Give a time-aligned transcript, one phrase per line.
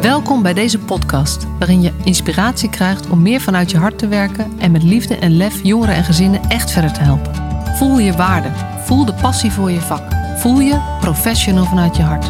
[0.00, 4.58] Welkom bij deze podcast, waarin je inspiratie krijgt om meer vanuit je hart te werken
[4.58, 7.34] en met liefde en lef jongeren en gezinnen echt verder te helpen.
[7.76, 8.48] Voel je waarde,
[8.84, 10.02] voel de passie voor je vak,
[10.36, 12.26] voel je professional vanuit je hart.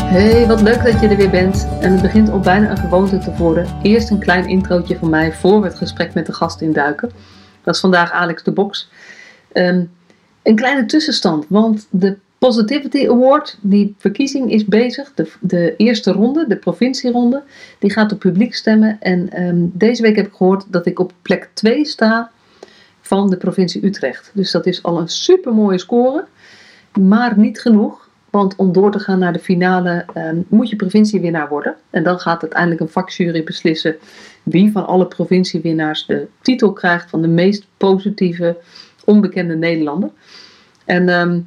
[0.00, 1.68] Hey, wat leuk dat je er weer bent.
[1.80, 3.66] En het begint al bijna een gewoonte te worden.
[3.82, 7.10] Eerst een klein introotje van mij voor we het gesprek met de gast induiken.
[7.62, 8.90] Dat is vandaag Alex de Box.
[9.52, 9.90] Um,
[10.42, 15.12] een kleine tussenstand, want de Positivity Award, die verkiezing is bezig.
[15.14, 17.42] De, de eerste ronde, de provincieronde,
[17.78, 18.96] die gaat op publiek stemmen.
[19.00, 22.30] En um, deze week heb ik gehoord dat ik op plek 2 sta
[23.00, 24.30] van de provincie Utrecht.
[24.34, 26.24] Dus dat is al een super mooie score,
[27.00, 28.08] maar niet genoeg.
[28.30, 31.76] Want om door te gaan naar de finale um, moet je provinciewinnaar worden.
[31.90, 33.96] En dan gaat uiteindelijk een vakjury beslissen
[34.42, 38.56] wie van alle provinciewinnaars de titel krijgt van de meest positieve
[39.04, 40.10] onbekende Nederlander.
[40.84, 41.46] En um,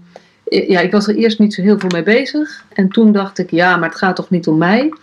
[0.50, 2.64] ja, ik was er eerst niet zo heel veel mee bezig.
[2.74, 4.94] En toen dacht ik, ja, maar het gaat toch niet om mij?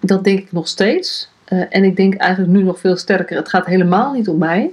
[0.00, 1.30] Dat denk ik nog steeds.
[1.48, 4.70] Uh, en ik denk eigenlijk nu nog veel sterker, het gaat helemaal niet om mij.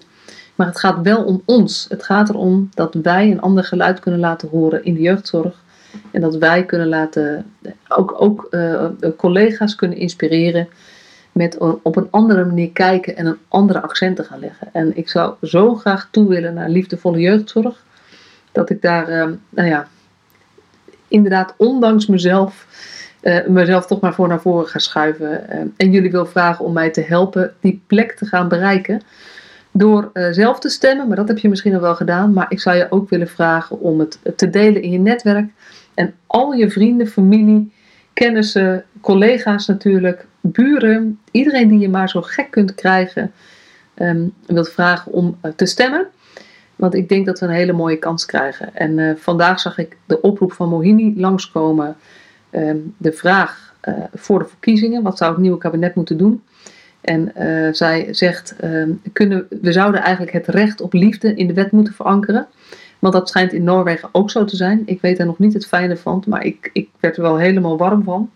[0.55, 1.86] Maar het gaat wel om ons.
[1.89, 5.63] Het gaat erom dat wij een ander geluid kunnen laten horen in de jeugdzorg.
[6.11, 7.53] En dat wij kunnen laten,
[7.88, 8.86] ook, ook uh,
[9.17, 10.67] collega's kunnen inspireren
[11.31, 14.67] met op een andere manier kijken en een andere accenten gaan leggen.
[14.71, 17.83] En ik zou zo graag toe willen naar liefdevolle jeugdzorg,
[18.52, 19.88] dat ik daar, uh, nou ja,
[21.09, 22.67] inderdaad, ondanks mezelf,
[23.21, 25.45] uh, mezelf toch maar voor naar voren ga schuiven.
[25.49, 29.02] Uh, en jullie wil vragen om mij te helpen die plek te gaan bereiken.
[29.71, 32.33] Door uh, zelf te stemmen, maar dat heb je misschien al wel gedaan.
[32.33, 35.49] Maar ik zou je ook willen vragen om het te delen in je netwerk.
[35.93, 37.71] En al je vrienden, familie,
[38.13, 43.31] kennissen, collega's natuurlijk, buren, iedereen die je maar zo gek kunt krijgen,
[43.95, 46.07] um, wilt vragen om te stemmen.
[46.80, 48.75] Want ik denk dat we een hele mooie kans krijgen.
[48.75, 51.95] En uh, vandaag zag ik de oproep van Mohini langskomen.
[52.52, 55.03] Uh, de vraag uh, voor de verkiezingen.
[55.03, 56.43] Wat zou het nieuwe kabinet moeten doen?
[57.02, 61.53] En uh, zij zegt, ehm, kunnen, we zouden eigenlijk het recht op liefde in de
[61.53, 62.48] wet moeten verankeren.
[62.99, 64.82] Want dat schijnt in Noorwegen ook zo te zijn.
[64.86, 67.77] Ik weet er nog niet het fijne van, maar ik, ik werd er wel helemaal
[67.77, 68.32] warm van.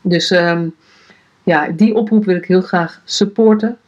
[0.00, 0.74] Dus um,
[1.42, 3.78] ja, die oproep wil ik heel graag supporten.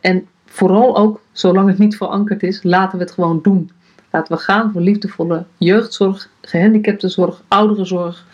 [0.00, 3.70] en vooral ook, zolang het niet verankerd is, laten we het gewoon doen.
[4.10, 8.26] Laten we gaan voor liefdevolle jeugdzorg, gehandicaptenzorg, ouderenzorg,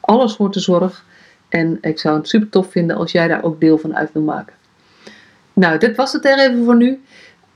[0.00, 1.04] alle soorten zorg.
[1.48, 4.22] En ik zou het super tof vinden als jij daar ook deel van uit wil
[4.22, 4.54] maken.
[5.52, 7.02] Nou, dit was het er even voor nu.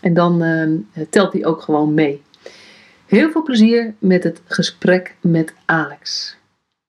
[0.01, 0.79] En dan uh,
[1.11, 2.23] telt die ook gewoon mee.
[3.13, 6.37] Heel veel plezier met het gesprek met Alex.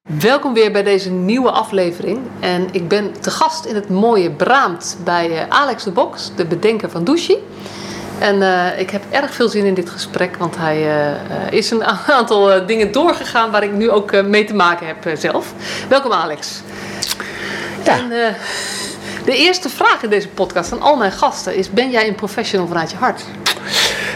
[0.02, 2.20] Welkom weer bij deze nieuwe aflevering.
[2.40, 6.46] En ik ben te gast in het mooie Braamt bij eh, Alex de Box, de
[6.46, 7.36] bedenker van Douchy.
[8.20, 11.84] En uh, ik heb erg veel zin in dit gesprek, want hij uh, is een
[12.18, 15.54] aantal dingen doorgegaan waar ik nu ook mee te maken heb zelf.
[15.90, 16.62] Welkom Alex.
[17.84, 17.98] Ja.
[17.98, 18.10] En,
[19.26, 22.68] de eerste vraag in deze podcast aan al mijn gasten is: Ben jij een professional
[22.68, 23.24] vanuit je hart?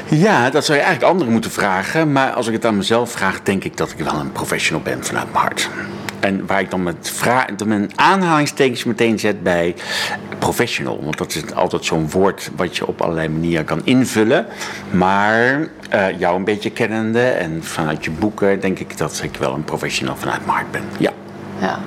[0.09, 2.11] Ja, dat zou je eigenlijk anderen moeten vragen.
[2.11, 5.03] Maar als ik het aan mezelf vraag, denk ik dat ik wel een professional ben
[5.03, 5.69] vanuit mijn hart.
[6.19, 7.13] En waar ik dan met
[7.65, 9.75] mijn aanhalingstekens meteen zet bij
[10.39, 11.03] professional.
[11.03, 14.45] Want dat is altijd zo'n woord wat je op allerlei manieren kan invullen.
[14.91, 15.59] Maar
[15.93, 19.63] uh, jou een beetje kennende en vanuit je boeken denk ik dat ik wel een
[19.63, 20.83] professional vanuit mijn hart ben.
[20.97, 21.11] Ja.
[21.59, 21.79] Ja.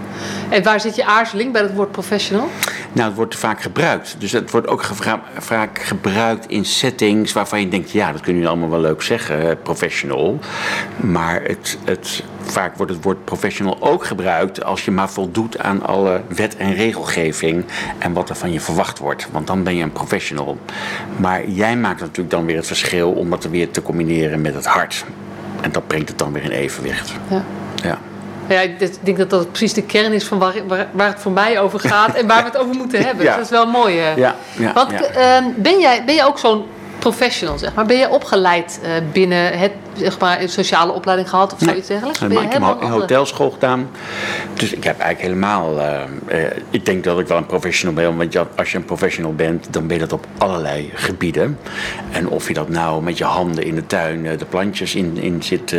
[0.49, 2.49] En waar zit je aarzeling bij het woord professional?
[2.93, 4.17] Nou, het wordt vaak gebruikt.
[4.19, 4.85] Dus het wordt ook
[5.39, 9.63] vaak gebruikt in settings waarvan je denkt: ja, dat kunnen jullie allemaal wel leuk zeggen,
[9.63, 10.39] professional.
[10.97, 15.83] Maar het, het, vaak wordt het woord professional ook gebruikt als je maar voldoet aan
[15.83, 17.65] alle wet en regelgeving
[17.99, 19.29] en wat er van je verwacht wordt.
[19.33, 20.59] Want dan ben je een professional.
[21.17, 24.67] Maar jij maakt natuurlijk dan weer het verschil om dat weer te combineren met het
[24.67, 25.05] hart.
[25.61, 27.13] En dat brengt het dan weer in evenwicht.
[27.29, 27.45] Ja.
[27.83, 27.99] ja.
[28.55, 31.33] Ja, ik denk dat dat precies de kern is van waar, waar, waar het voor
[31.33, 33.25] mij over gaat en waar we het over moeten hebben.
[33.25, 33.35] Ja.
[33.35, 33.95] dat is wel mooi.
[33.95, 35.41] Ja, ja, Want ja.
[35.41, 36.65] Uh, ben, jij, ben jij ook zo'n
[37.01, 37.87] professional, zeg maar?
[37.87, 42.21] Ben je opgeleid uh, binnen het, zeg maar, een sociale opleiding gehad of zoiets dergelijks?
[42.21, 43.91] Nee, ik heb een hotelschool gedaan.
[44.55, 45.79] Dus ik heb eigenlijk helemaal...
[45.79, 48.17] Uh, uh, ik denk dat ik wel een professional ben.
[48.17, 51.59] Want je, als je een professional bent, dan ben je dat op allerlei gebieden.
[52.11, 55.43] En of je dat nou met je handen in de tuin de plantjes in, in
[55.43, 55.75] zit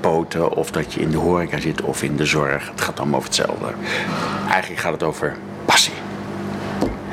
[0.00, 0.56] poten...
[0.56, 2.70] of dat je in de horeca zit of in de zorg.
[2.70, 3.66] Het gaat allemaal over hetzelfde.
[4.50, 5.92] Eigenlijk gaat het over passie.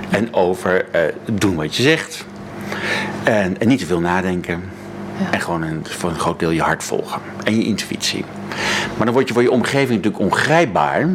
[0.09, 0.85] En over
[1.31, 2.25] doen wat je zegt.
[3.23, 4.63] En, en niet te veel nadenken.
[5.19, 5.31] Ja.
[5.31, 7.21] En gewoon een, voor een groot deel je hart volgen.
[7.43, 8.25] En je intuïtie.
[8.97, 11.07] Maar dan word je voor je omgeving natuurlijk ongrijpbaar.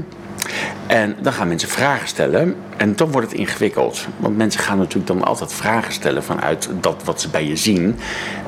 [0.87, 2.55] En dan gaan mensen vragen stellen.
[2.77, 4.07] En dan wordt het ingewikkeld.
[4.17, 7.99] Want mensen gaan natuurlijk dan altijd vragen stellen vanuit dat wat ze bij je zien.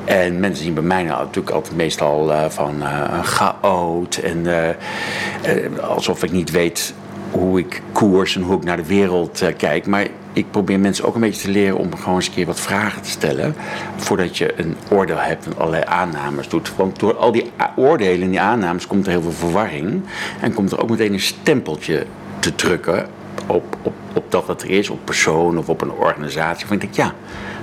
[0.05, 4.17] En mensen zien bij mij nou natuurlijk altijd meestal uh, van uh, chaot.
[4.17, 6.93] En uh, alsof ik niet weet
[7.31, 9.85] hoe ik koers en hoe ik naar de wereld kijk.
[9.85, 10.07] Maar
[10.37, 13.01] ik probeer mensen ook een beetje te leren om gewoon eens een keer wat vragen
[13.01, 13.55] te stellen.
[13.95, 16.75] Voordat je een oordeel hebt en allerlei aannames doet.
[16.75, 20.01] Want door al die oordelen en die aannames komt er heel veel verwarring.
[20.41, 22.05] En komt er ook meteen een stempeltje
[22.39, 23.07] te drukken
[23.47, 26.67] op, op, op dat wat er is, op persoon of op een organisatie.
[26.67, 27.15] Want ik denk, ja,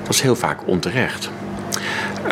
[0.03, 1.31] dat is heel vaak onterecht.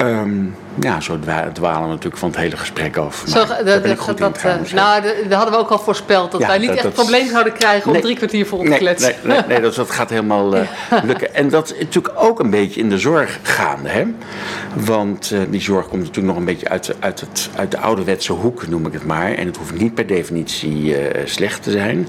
[0.00, 1.18] Um, ja, zo
[1.52, 3.24] dwalen natuurlijk van het hele gesprek af.
[3.26, 6.32] Zo, dat, dat, dat, uh, nou, dat hadden we ook al voorspeld.
[6.32, 9.14] Dat wij niet echt het probleem zouden krijgen om drie kwartier vol te nee, kletsen.
[9.22, 10.62] Nee, nee, dat, dat, gaat helemaal uh,
[11.04, 11.34] lukken.
[11.34, 13.88] En dat is natuurlijk ook een beetje in de zorg gaande.
[13.88, 14.04] Hè?
[14.74, 18.32] Want uh, die zorg komt natuurlijk nog een beetje uit, uit, het, uit de ouderwetse
[18.32, 19.32] hoek, noem ik het maar.
[19.32, 22.08] En het hoeft niet per definitie slecht te zijn.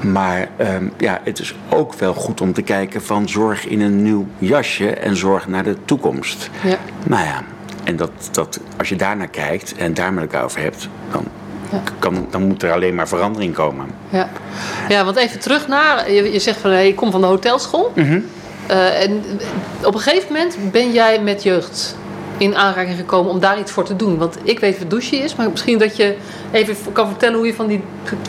[0.00, 4.02] Maar um, ja, het is ook wel goed om te kijken van zorg in een
[4.02, 6.50] nieuw jasje en zorg naar de toekomst.
[6.62, 6.78] Ja.
[7.06, 7.42] Nou ja,
[7.84, 11.24] en dat, dat, als je daarnaar kijkt en daar met elkaar over hebt, dan,
[11.72, 11.82] ja.
[11.98, 13.86] kan, dan moet er alleen maar verandering komen.
[14.08, 14.28] Ja,
[14.88, 17.92] ja want even terug naar, je, je zegt van je komt van de hotelschool.
[17.94, 18.24] Mm -hmm.
[18.70, 19.22] uh, en
[19.82, 21.96] op een gegeven moment ben jij met jeugd
[22.38, 24.18] in aanraking gekomen om daar iets voor te doen?
[24.18, 26.16] Want ik weet wat douche is, maar misschien dat je
[26.52, 27.82] even kan vertellen hoe je van die,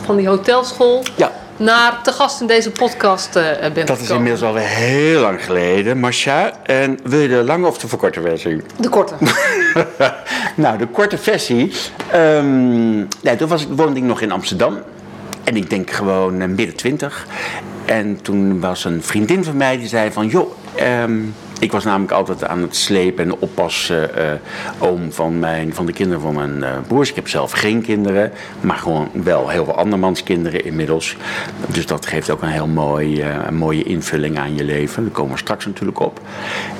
[0.04, 1.32] van die hotelschool ja.
[1.56, 4.02] naar te gast in deze podcast uh, bent Dat gekomen.
[4.02, 6.52] is inmiddels alweer heel lang geleden, Masha.
[6.62, 8.62] En wil je de lange of de verkorte versie?
[8.76, 9.14] De korte.
[10.54, 11.72] nou, de korte versie.
[12.14, 14.78] Um, nee, toen was, woonde ik nog in Amsterdam.
[15.44, 17.26] En ik denk gewoon uh, midden twintig.
[17.84, 20.26] En toen was een vriendin van mij die zei van...
[20.26, 20.50] joh,
[21.02, 24.24] um, ik was namelijk altijd aan het slepen en oppassen uh,
[24.78, 27.08] oom van, mijn, van de kinderen van mijn uh, broers.
[27.08, 31.16] Ik heb zelf geen kinderen, maar gewoon wel heel veel andermans kinderen inmiddels.
[31.66, 35.02] Dus dat geeft ook een heel mooi, uh, een mooie invulling aan je leven.
[35.02, 36.20] Daar komen we straks natuurlijk op.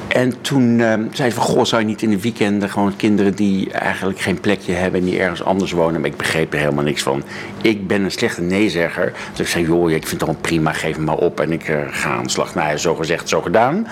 [0.08, 0.78] En toen
[1.12, 4.40] zei ze van, goh, zou je niet in de weekenden gewoon kinderen die eigenlijk geen
[4.40, 6.00] plekje hebben en die ergens anders wonen.
[6.00, 7.22] Maar ik begreep er helemaal niks van.
[7.62, 9.12] Ik ben een slechte neezegger.
[9.30, 11.72] Dus ik zei, joh, ik vind het gewoon prima, geef me maar op en ik
[11.90, 12.54] ga aan slag.
[12.54, 13.86] Nou zo gezegd, zo gedaan.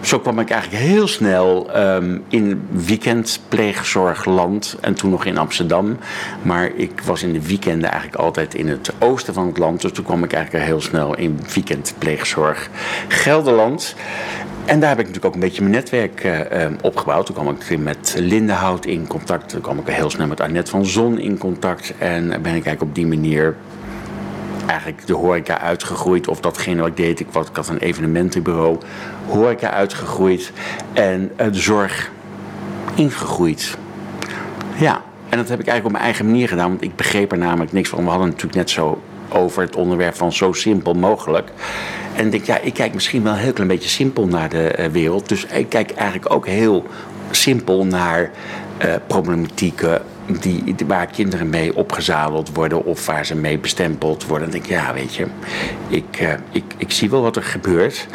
[0.00, 5.98] Zo kwam ik eigenlijk heel snel um, in weekendpleegzorgland en toen nog in Amsterdam.
[6.42, 9.80] Maar ik was in de weekenden eigenlijk altijd in het oosten van het land.
[9.80, 12.68] Dus toen kwam ik eigenlijk heel snel in weekendpleegzorg
[13.08, 13.94] Gelderland.
[14.64, 16.40] En daar heb ik natuurlijk ook een beetje mijn netwerk uh,
[16.82, 17.26] opgebouwd.
[17.26, 19.48] Toen kwam ik met Lindenhout in contact.
[19.48, 21.92] Toen kwam ik heel snel met Annette van Zon in contact.
[21.98, 23.56] En ben ik eigenlijk op die manier
[24.66, 26.28] eigenlijk de horeca uitgegroeid.
[26.28, 27.20] Of datgene wat ik deed.
[27.20, 28.78] Ik, had een evenementenbureau.
[29.26, 30.52] Horeca uitgegroeid.
[30.92, 32.10] En uh, de zorg
[32.94, 33.76] ingegroeid.
[34.76, 36.68] Ja, en dat heb ik eigenlijk op mijn eigen manier gedaan.
[36.68, 38.04] Want ik begreep er namelijk niks van.
[38.04, 41.50] We hadden natuurlijk net zo over het onderwerp van zo simpel mogelijk.
[42.14, 44.76] En ik denk, ja, ik kijk misschien wel een heel klein beetje simpel naar de
[44.78, 45.28] uh, wereld.
[45.28, 46.86] Dus ik kijk eigenlijk ook heel
[47.30, 48.30] simpel naar
[48.84, 50.02] uh, problematieken
[50.32, 54.50] die, waar kinderen mee opgezadeld worden of waar ze mee bestempeld worden.
[54.50, 55.26] Dan denk ik, ja, weet je,
[55.88, 58.06] ik, uh, ik, ik zie wel wat er gebeurt.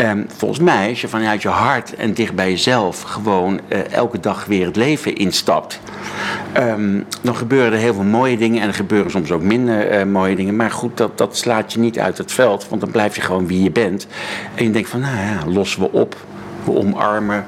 [0.00, 4.20] Um, volgens mij, als je vanuit je hart en dicht bij jezelf gewoon uh, elke
[4.20, 5.80] dag weer het leven instapt,
[6.56, 10.04] um, dan gebeuren er heel veel mooie dingen en er gebeuren soms ook minder uh,
[10.12, 10.56] mooie dingen.
[10.56, 13.46] Maar goed, dat, dat slaat je niet uit het veld, want dan blijf je gewoon
[13.46, 14.06] wie je bent.
[14.54, 16.16] En je denkt van, nou ja, lossen we op,
[16.64, 17.46] we omarmen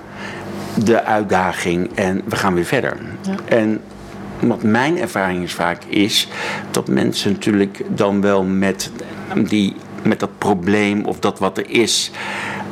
[0.85, 2.97] de uitdaging en we gaan weer verder.
[3.23, 3.35] Ja.
[3.45, 3.81] En
[4.40, 6.28] wat mijn ervaring is vaak is
[6.71, 8.90] dat mensen natuurlijk dan wel met,
[9.35, 12.11] die, met dat probleem of dat wat er is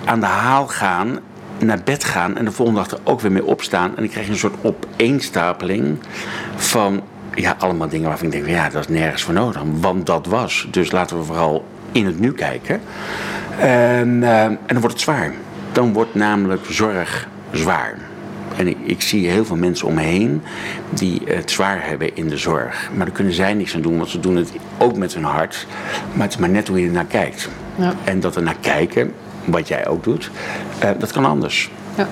[0.04, 1.18] aan de haal gaan,
[1.58, 3.96] naar bed gaan en de volgende dag er ook weer mee opstaan.
[3.96, 5.98] En ik krijg een soort opeenstapeling
[6.56, 7.02] van
[7.34, 9.62] ja, allemaal dingen waarvan ik denk, ja, dat is nergens voor nodig.
[9.80, 10.68] Want dat was.
[10.70, 12.80] Dus laten we vooral in het nu kijken.
[13.58, 15.32] En, uh, en dan wordt het zwaar.
[15.72, 17.98] Dan wordt namelijk zorg zwaar.
[18.56, 20.42] En ik, ik, zie heel veel mensen om me heen
[20.90, 22.90] die het zwaar hebben in de zorg.
[22.94, 25.66] Maar daar kunnen zij niks aan doen, want ze doen het ook met hun hart.
[26.12, 27.48] Maar het is maar net hoe je er naar kijkt.
[27.74, 27.94] Ja.
[28.04, 29.12] En dat er naar kijken,
[29.44, 30.30] wat jij ook doet,
[30.84, 31.70] uh, dat kan anders.
[31.96, 32.08] Ja.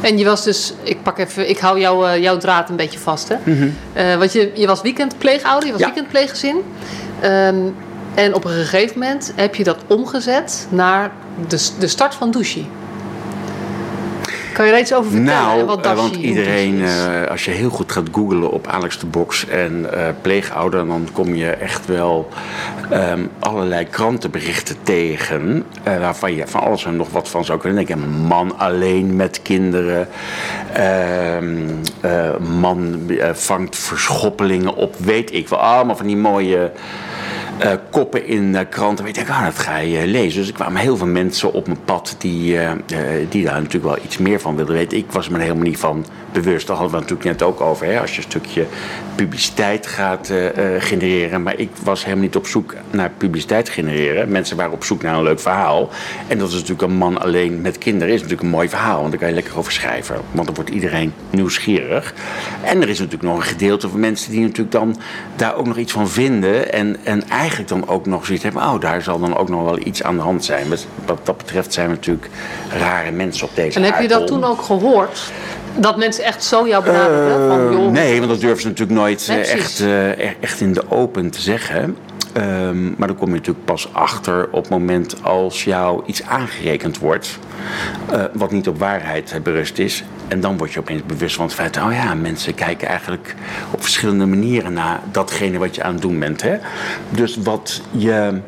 [0.00, 2.98] En je was dus, ik pak even, ik hou jou, uh, jouw draad een beetje
[2.98, 3.28] vast.
[3.28, 3.36] Hè?
[3.44, 3.74] Mm -hmm.
[3.96, 5.86] uh, want je, je was weekendpleegouder, je was Ja.
[5.86, 6.56] weekendpleeggezin.
[7.24, 7.74] Um,
[8.14, 11.10] en op een gegeven moment heb je dat omgezet naar
[11.48, 12.68] de, de start van Douchi.
[14.56, 15.42] Kan je daar iets over vertellen?
[15.42, 18.98] Nou, en wat Dashi want iedereen, uh, als je heel goed gaat googlen op Alex
[18.98, 22.28] de Box en uh, pleegouder, dan kom je echt wel
[22.92, 25.64] um, allerlei krantenberichten tegen.
[25.82, 28.04] waarvan je van alles en nog wat van zou kunnen denken.
[28.04, 30.08] Een man alleen met kinderen.
[31.38, 31.80] Um,
[32.58, 35.58] man vangt verschoppelingen op, weet ik wel.
[35.58, 36.72] Allemaal van die mooie
[37.58, 39.06] eh, koppen in uh, kranten.
[39.06, 40.38] Ik denk, ah, dat ga je lezen.
[40.38, 42.58] Dus er kwamen heel veel mensen op mijn pad die,
[43.28, 44.98] die daar natuurlijk wel iets meer van wilden weten.
[44.98, 46.04] Ik was me helemaal niet van
[46.42, 46.66] bewust.
[46.66, 47.86] Daar hadden we natuurlijk net ook over.
[47.86, 48.00] Hè?
[48.00, 48.66] Als je een stukje
[49.14, 50.32] publiciteit gaat
[50.78, 51.42] genereren.
[51.42, 54.28] Maar ik was helemaal niet op zoek naar publiciteit genereren.
[54.28, 55.88] Mensen waren op zoek naar een leuk verhaal.
[56.28, 58.14] En dat is natuurlijk een man alleen met kinderen.
[58.14, 58.98] Is natuurlijk een mooi verhaal.
[58.98, 60.16] Want daar kan je lekker over schrijven.
[60.30, 62.14] Want dan wordt iedereen nieuwsgierig.
[62.62, 64.96] En er is natuurlijk nog een gedeelte van mensen die natuurlijk dan
[65.36, 66.72] daar ook nog iets van vinden.
[66.72, 68.62] En, en eigenlijk dan ook nog zoiets hebben.
[68.62, 70.66] Oh, daar zal dan ook nog wel iets aan de hand zijn.
[71.06, 72.28] Wat dat betreft zijn we natuurlijk
[72.70, 75.32] rare mensen op deze En heb je dat toen ook gehoord?
[75.78, 77.48] Dat mensen echt zo jou benaderden?
[77.48, 81.30] van, joh, nee, want dat durven ze natuurlijk nooit echt, uh, echt in de open
[81.30, 81.96] te zeggen.
[82.36, 86.98] Um, maar dan kom je natuurlijk pas achter op het moment als jou iets aangerekend
[86.98, 87.38] wordt.
[88.12, 90.04] Uh, wat niet op waarheid berust is.
[90.28, 93.34] En dan word je opeens bewust van het feit, oh ja, mensen kijken eigenlijk
[93.70, 96.42] op verschillende manieren naar datgene wat je aan het doen bent.
[96.42, 96.56] Hè?
[97.10, 98.40] Dus wat je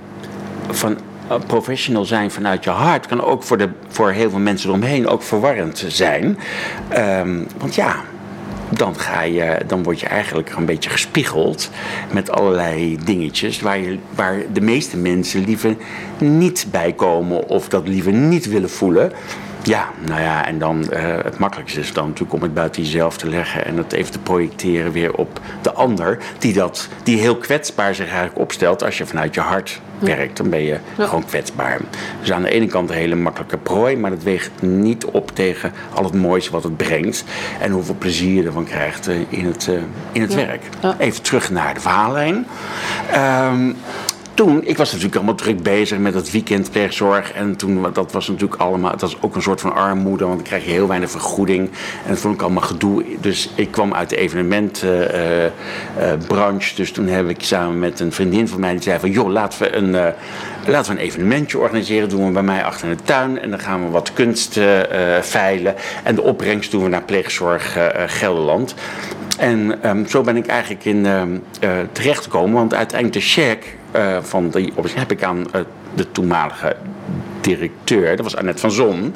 [0.70, 0.98] van
[1.46, 5.22] professional zijn vanuit je hart kan ook voor, de, voor heel veel mensen eromheen ook
[5.22, 6.38] verwarrend zijn.
[6.96, 7.96] Um, want ja,
[8.68, 11.70] dan, ga je, dan word je eigenlijk een beetje gespiegeld
[12.12, 15.76] met allerlei dingetjes waar, je, waar de meeste mensen liever
[16.18, 19.12] niet bij komen of dat liever niet willen voelen.
[19.62, 23.16] Ja, nou ja, en dan uh, het makkelijkste is dan natuurlijk om het buiten jezelf
[23.16, 27.36] te leggen en het even te projecteren weer op de ander, die, dat, die heel
[27.36, 30.36] kwetsbaar zich eigenlijk opstelt als je vanuit je hart werkt.
[30.36, 31.80] Dan ben je gewoon kwetsbaar.
[32.20, 35.72] Dus aan de ene kant een hele makkelijke prooi, maar dat weegt niet op tegen
[35.94, 37.24] al het moois wat het brengt
[37.60, 39.80] en hoeveel plezier je ervan krijgt uh, in het, uh,
[40.12, 40.62] in het werk.
[40.98, 42.46] Even terug naar de verhaallijn.
[43.14, 43.76] Um,
[44.38, 47.32] toen, ik was natuurlijk allemaal druk bezig met het weekendpleegzorg.
[47.32, 50.46] En toen, dat was natuurlijk allemaal, dat was ook een soort van armoede, want dan
[50.46, 51.70] krijg je heel weinig vergoeding.
[52.04, 53.04] En dat vond ik allemaal gedoe.
[53.20, 56.70] Dus ik kwam uit de evenementbranche.
[56.70, 59.28] Uh, dus toen heb ik samen met een vriendin van mij, die zei van, joh,
[59.28, 60.06] laten we een, uh,
[60.66, 62.08] laten we een evenementje organiseren.
[62.08, 63.40] Doen we bij mij achter in de tuin.
[63.40, 64.60] En dan gaan we wat kunst
[65.20, 65.74] veilen.
[66.02, 67.76] En de opbrengst doen we naar pleegzorg
[68.06, 68.74] Gelderland.
[69.38, 71.22] En um, zo ben ik eigenlijk in uh,
[71.92, 75.46] terechtgekomen, want uiteindelijk de cheque uh, van die heb ik aan
[75.94, 76.76] de toenmalige
[77.40, 79.14] directeur, dat was Annette van Zon,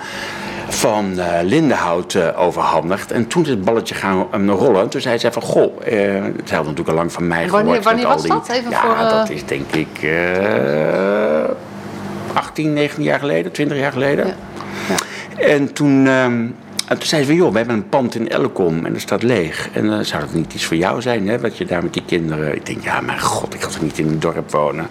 [0.68, 3.12] van uh, Lindenhout overhandigd.
[3.12, 4.88] En toen is het balletje gaan rollen.
[4.88, 5.80] Toen zei zij van, goh,
[6.44, 7.84] ze had natuurlijk al lang van mij wanneer, gehoord.
[7.84, 8.48] Wanneer was die, dat?
[8.48, 10.10] Even ja, voor, dat is denk ik
[12.32, 14.26] 18, 19 jaar geleden, 20 jaar geleden.
[14.26, 14.34] Ja.
[14.88, 15.44] Ja.
[15.44, 16.06] En toen...
[16.06, 16.54] Um,
[16.92, 19.22] en toen zei ze van, joh, we hebben een pand in Elkom en dat staat
[19.22, 19.68] leeg.
[19.72, 22.02] En uh, zou dat niet iets voor jou zijn, hè, wat je daar met die
[22.06, 22.54] kinderen...
[22.54, 24.86] Ik denk, ja, mijn god, ik ga toch niet in een dorp wonen.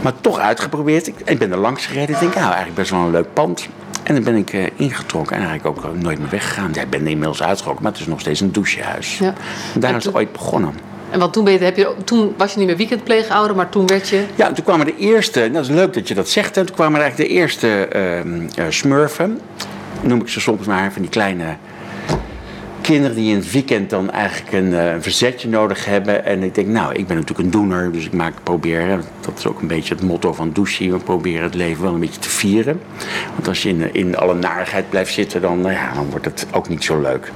[0.00, 1.06] Maar toch uitgeprobeerd.
[1.06, 2.14] Ik, ik ben er langs gereden.
[2.14, 3.68] Ik denk, nou, eigenlijk best wel een leuk pand.
[4.02, 6.70] En dan ben ik uh, ingetrokken en eigenlijk ook nooit meer weggegaan.
[6.72, 9.18] Ja, ik ben inmiddels uitgetrokken, maar het is nog steeds een douchehuis.
[9.18, 9.34] Ja.
[9.74, 10.72] En daar is het ooit begonnen.
[11.10, 13.86] En wat toen, ben je, heb je, toen was je niet meer weekendpleegouder, maar toen
[13.86, 14.24] werd je...
[14.34, 16.94] Ja, toen kwamen de eerste, dat is leuk dat je dat zegt, hè, toen kwamen
[16.94, 17.88] er eigenlijk de eerste
[18.56, 19.40] uh, smurfen
[20.00, 21.56] noem ik ze soms maar, van die kleine
[22.88, 26.24] kinderen die in het weekend dan eigenlijk een, een, verzetje nodig hebben.
[26.24, 29.46] En ik denk, nou, ik ben natuurlijk een doener, dus ik maak, probeer, dat is
[29.46, 32.28] ook een beetje het motto van Douche, we proberen het leven wel een beetje te
[32.28, 32.80] vieren.
[33.34, 36.46] Want als je in, in alle narigheid blijft zitten, dan, nou ja, dan wordt het
[36.52, 37.32] ook niet zo leuk.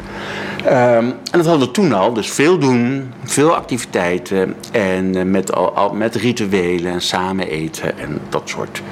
[0.67, 5.55] Um, en dat hadden we toen al, dus veel doen, veel activiteiten en uh, met,
[5.55, 8.83] al, met rituelen en samen eten en dat soort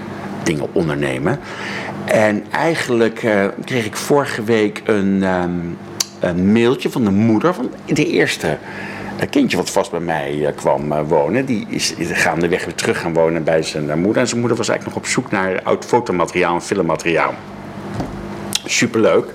[0.72, 1.38] ondernemen.
[2.04, 5.76] En eigenlijk uh, kreeg ik vorige week een, um,
[6.20, 8.58] een, mailtje van de moeder van de eerste
[9.30, 11.44] kindje wat vast bij mij uh, kwam wonen.
[11.44, 14.22] Die is gaandeweg weer terug gaan wonen bij zijn moeder.
[14.22, 17.34] En zijn moeder was eigenlijk nog op zoek naar oud fotomateriaal en filmmateriaal
[18.72, 19.26] superleuk.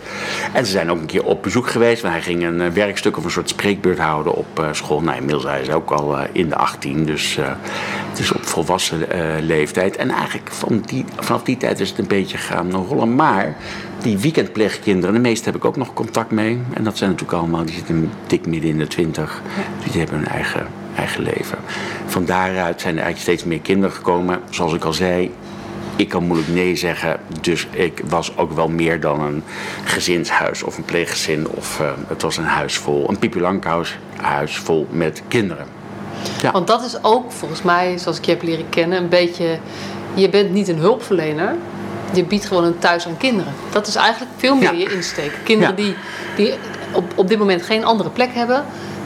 [0.54, 2.02] En ze zijn ook een keer op bezoek geweest.
[2.02, 5.02] Hij ging een uh, werkstuk of een soort spreekbeurt houden op uh, school.
[5.02, 7.38] Nou, inmiddels hij is ook al uh, in de 18, dus
[8.10, 9.08] het is op volwassen
[9.42, 9.96] leeftijd.
[9.96, 13.16] En eigenlijk van die, vanaf die tijd is het een beetje gaan rollen.
[13.16, 13.56] Maar
[14.02, 16.60] die weekendpleegkinderen, de meeste heb ik ook nog contact mee.
[16.74, 19.42] En dat zijn natuurlijk allemaal, die zitten dik midden in de 20.
[19.84, 21.58] Dus die hebben hun eigen, eigen leven.
[22.06, 24.40] Van daaruit zijn er eigenlijk steeds meer kinderen gekomen.
[24.50, 25.32] Zoals ik al zei,
[25.96, 27.20] ik kan moeilijk nee zeggen.
[27.42, 29.44] Dus ik was ook wel meer dan een
[29.84, 31.48] gezinshuis of een pleeggezin.
[31.50, 33.44] Of uh, het was een huis vol, een Pipi
[34.22, 35.66] huis vol met kinderen.
[36.42, 36.52] Ja.
[36.52, 39.60] Want dat is ook volgens mij, zoals ik je heb leren kennen, een beetje...
[40.14, 41.56] Je bent niet een hulpverlener.
[42.14, 43.54] Je biedt gewoon een thuis aan kinderen.
[43.72, 45.32] Dat is eigenlijk veel meer je insteek.
[45.44, 45.96] Kinderen die,
[46.36, 46.54] die
[46.92, 48.66] op, op dit moment geen andere plek hebben.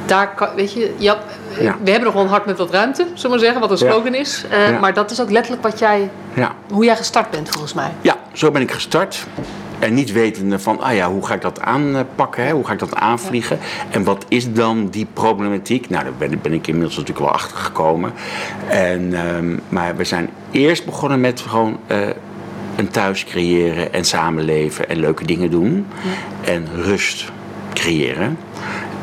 [0.09, 1.17] Daar kan, weet je, ja,
[1.59, 1.77] ja.
[1.83, 3.77] We hebben nog wel een hart met wat ruimte, zullen we maar zeggen, wat een
[3.77, 4.45] slogan is.
[4.51, 6.09] Uh, maar dat is ook letterlijk wat jij,
[6.71, 7.91] hoe jij gestart bent volgens mij.
[8.01, 9.25] Ja, zo ben ik gestart.
[9.79, 12.45] En niet wetende van, ah ja, hoe ga ik dat aanpakken?
[12.45, 12.51] Hè?
[12.51, 13.59] Hoe ga ik dat aanvliegen?
[13.89, 15.89] En wat is dan die problematiek?
[15.89, 18.13] Nou, daar ben, ben ik inmiddels natuurlijk wel achter gekomen.
[18.67, 21.97] En, ehm, maar we zijn eerst begonnen met gewoon uh,
[22.75, 25.87] een thuis creëren en samenleven en leuke dingen doen.
[26.41, 27.31] En rust
[27.73, 28.37] creëren.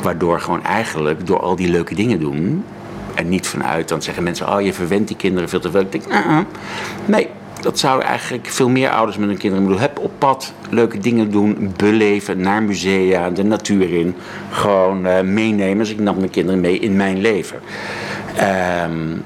[0.06, 2.64] Waardoor gewoon eigenlijk door al die leuke dingen doen.
[3.14, 5.80] En niet vanuit, dan zeggen mensen, oh je verwendt die kinderen veel te veel.
[5.80, 6.38] Ik denk, uh
[7.04, 7.28] nee,
[7.60, 9.92] dat zouden eigenlijk veel meer ouders met hun kinderen moeten doen.
[9.94, 14.14] Heb op pad leuke dingen doen, beleven, naar musea, de natuur in.
[14.50, 15.78] Gewoon uh, meenemen.
[15.78, 17.60] Dus ik nam mijn kinderen mee in mijn leven.
[18.84, 19.22] Um,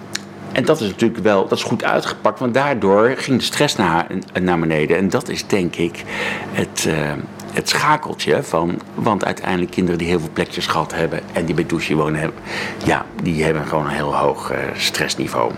[0.53, 4.07] en dat is natuurlijk wel dat is goed uitgepakt, want daardoor ging de stress naar,
[4.41, 4.97] naar beneden.
[4.97, 6.05] En dat is denk ik
[6.53, 6.95] het, uh,
[7.52, 8.80] het schakeltje van.
[8.95, 12.38] Want uiteindelijk kinderen die heel veel plekjes gehad hebben en die bij douche wonen hebben,
[12.85, 15.52] ja, die hebben gewoon een heel hoog uh, stressniveau.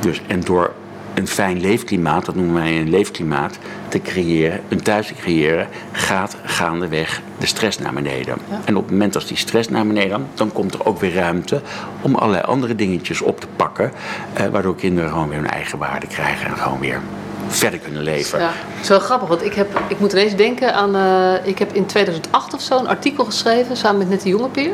[0.00, 0.72] Dus, en door
[1.14, 6.36] een fijn leefklimaat, dat noemen wij een leefklimaat, te creëren, een thuis te creëren, gaat
[6.44, 8.36] gaandeweg de stress naar beneden.
[8.64, 11.60] En op het moment dat die stress naar beneden, dan komt er ook weer ruimte
[12.00, 13.92] om allerlei andere dingetjes op te pakken,
[14.32, 17.00] eh, waardoor kinderen gewoon weer hun eigen waarde krijgen en gewoon weer
[17.48, 18.38] verder kunnen leven.
[18.38, 21.86] Ja, zo grappig, want ik, heb, ik moet ineens denken aan, uh, ik heb in
[21.86, 24.72] 2008 of zo een artikel geschreven samen met Nette Jongepeer.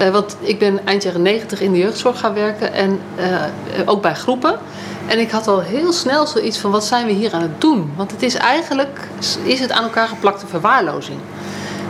[0.00, 3.42] Uh, want ik ben eind jaren 90 in de jeugdzorg gaan werken en uh,
[3.84, 4.58] ook bij groepen.
[5.06, 7.92] En ik had al heel snel zoiets van, wat zijn we hier aan het doen?
[7.96, 9.08] Want het is eigenlijk,
[9.42, 11.18] is het aan elkaar geplakte verwaarlozing.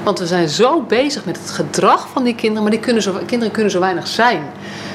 [0.05, 3.13] Want we zijn zo bezig met het gedrag van die kinderen, maar die kunnen zo,
[3.27, 4.43] kinderen kunnen zo weinig zijn.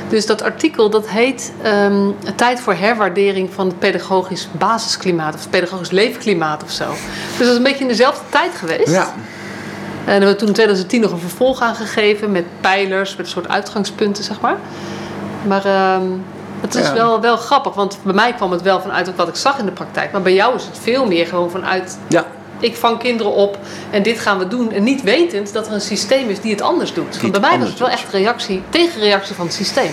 [0.09, 5.49] Dus dat artikel dat heet um, Tijd voor herwaardering van het pedagogisch basisklimaat of het
[5.49, 6.89] pedagogisch leefklimaat of zo.
[6.89, 8.91] Dus dat is een beetje in dezelfde tijd geweest.
[8.91, 9.13] Ja.
[10.05, 13.47] En we hebben toen in 2010 nog een vervolg aangegeven met pijlers, met een soort
[13.47, 14.57] uitgangspunten, zeg maar.
[15.47, 16.23] Maar um,
[16.61, 19.59] het is wel, wel grappig, want bij mij kwam het wel vanuit wat ik zag
[19.59, 20.11] in de praktijk.
[20.11, 21.97] Maar bij jou is het veel meer gewoon vanuit.
[22.07, 22.25] Ja.
[22.59, 23.57] Ik vang kinderen op
[23.89, 24.71] en dit gaan we doen.
[24.71, 27.21] En niet wetend dat er een systeem is die het anders doet.
[27.21, 29.91] Want bij mij was het wel echt reactie, tegenreactie van het systeem.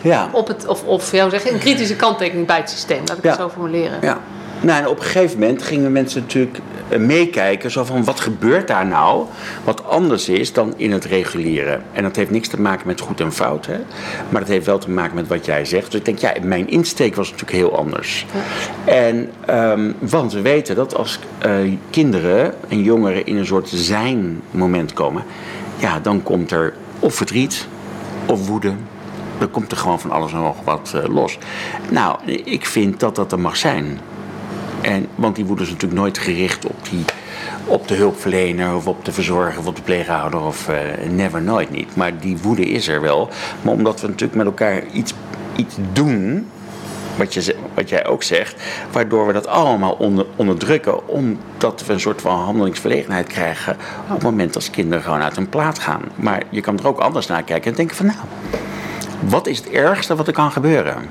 [0.00, 0.28] Ja.
[0.32, 3.02] Op het, of, of jou zeggen, een kritische kanttekening bij het systeem.
[3.06, 3.98] Laat ik het zo formuleren.
[4.00, 4.20] Ja.
[4.64, 7.70] Nou, en op een gegeven moment gingen mensen natuurlijk eh, meekijken.
[7.70, 9.26] Zo van, wat gebeurt daar nou?
[9.64, 11.82] Wat anders is dan in het reguleren.
[11.92, 13.66] En dat heeft niks te maken met goed en fout.
[13.66, 13.78] Hè?
[14.28, 15.90] Maar dat heeft wel te maken met wat jij zegt.
[15.90, 18.26] Dus ik denk, ja, mijn insteek was natuurlijk heel anders.
[18.84, 24.42] En, um, want we weten dat als uh, kinderen en jongeren in een soort zijn
[24.50, 25.24] moment komen...
[25.76, 27.66] Ja, dan komt er of verdriet
[28.26, 28.72] of woede
[29.38, 31.38] dan komt er gewoon van alles en nog wat uh, los.
[31.90, 33.98] Nou, ik vind dat dat er mag zijn.
[34.84, 37.04] En, want die woede is natuurlijk nooit gericht op, die,
[37.64, 40.76] op de hulpverlener of op de verzorger of op de pleeghouder of uh,
[41.10, 41.96] never nooit niet.
[41.96, 43.28] Maar die woede is er wel.
[43.62, 45.14] Maar omdat we natuurlijk met elkaar iets,
[45.56, 46.46] iets doen,
[47.16, 52.00] wat, je, wat jij ook zegt, waardoor we dat allemaal onder, onderdrukken, omdat we een
[52.00, 56.02] soort van handelingsverlegenheid krijgen op het moment als kinderen gewoon uit hun plaat gaan.
[56.14, 58.18] Maar je kan er ook anders naar kijken en denken van nou,
[59.20, 61.08] wat is het ergste wat er kan gebeuren?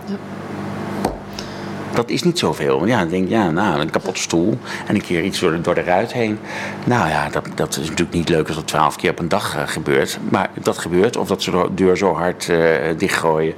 [1.93, 2.85] Dat is niet zoveel.
[2.85, 5.75] Ja, dan denk ja, nou, een kapot stoel en een keer iets door de, door
[5.75, 6.39] de ruit heen.
[6.85, 9.55] Nou ja, dat, dat is natuurlijk niet leuk als dat twaalf keer op een dag
[9.55, 10.19] uh, gebeurt.
[10.29, 12.57] Maar dat gebeurt, of dat ze de deur zo hard uh,
[12.97, 13.53] dichtgooien,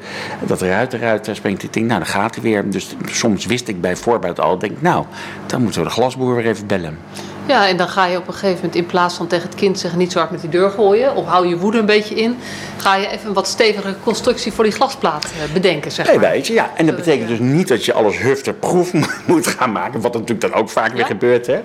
[0.45, 1.63] dat de ruit eruit springt.
[1.63, 2.69] Ik denk, nou, dan gaat hij weer.
[2.69, 5.06] Dus soms wist ik bij voorbaat al, denk nou,
[5.45, 6.98] dan moeten we de glasboer weer even bellen.
[7.47, 9.79] Ja, en dan ga je op een gegeven moment in plaats van tegen het kind
[9.79, 12.38] zeggen niet zo hard met die deur gooien of hou je woede een beetje in,
[12.77, 15.91] ga je even een wat stevige constructie voor die glasplaat eh, bedenken.
[15.91, 16.19] Zeg maar.
[16.19, 16.71] Nee, weet je, ja.
[16.75, 18.93] En dat betekent dus niet dat je alles hufterproef
[19.25, 21.47] moet gaan maken, wat natuurlijk dan ook vaak weer gebeurt.
[21.47, 21.60] Hè.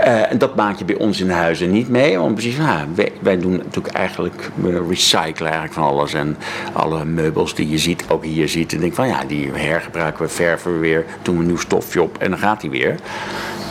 [0.00, 3.12] Uh, en dat maak je bij ons in huizen niet mee, want precies, nou, wij,
[3.20, 6.36] wij, doen natuurlijk eigenlijk, we recyclen eigenlijk van alles en
[6.72, 10.28] alle meubels die je ziet, ook hier ziet, en denk van ja, die hergebruiken we,
[10.28, 12.94] verven we weer, doen we een nieuw stofje op en dan gaat die weer.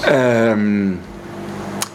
[0.10, 1.00] Um,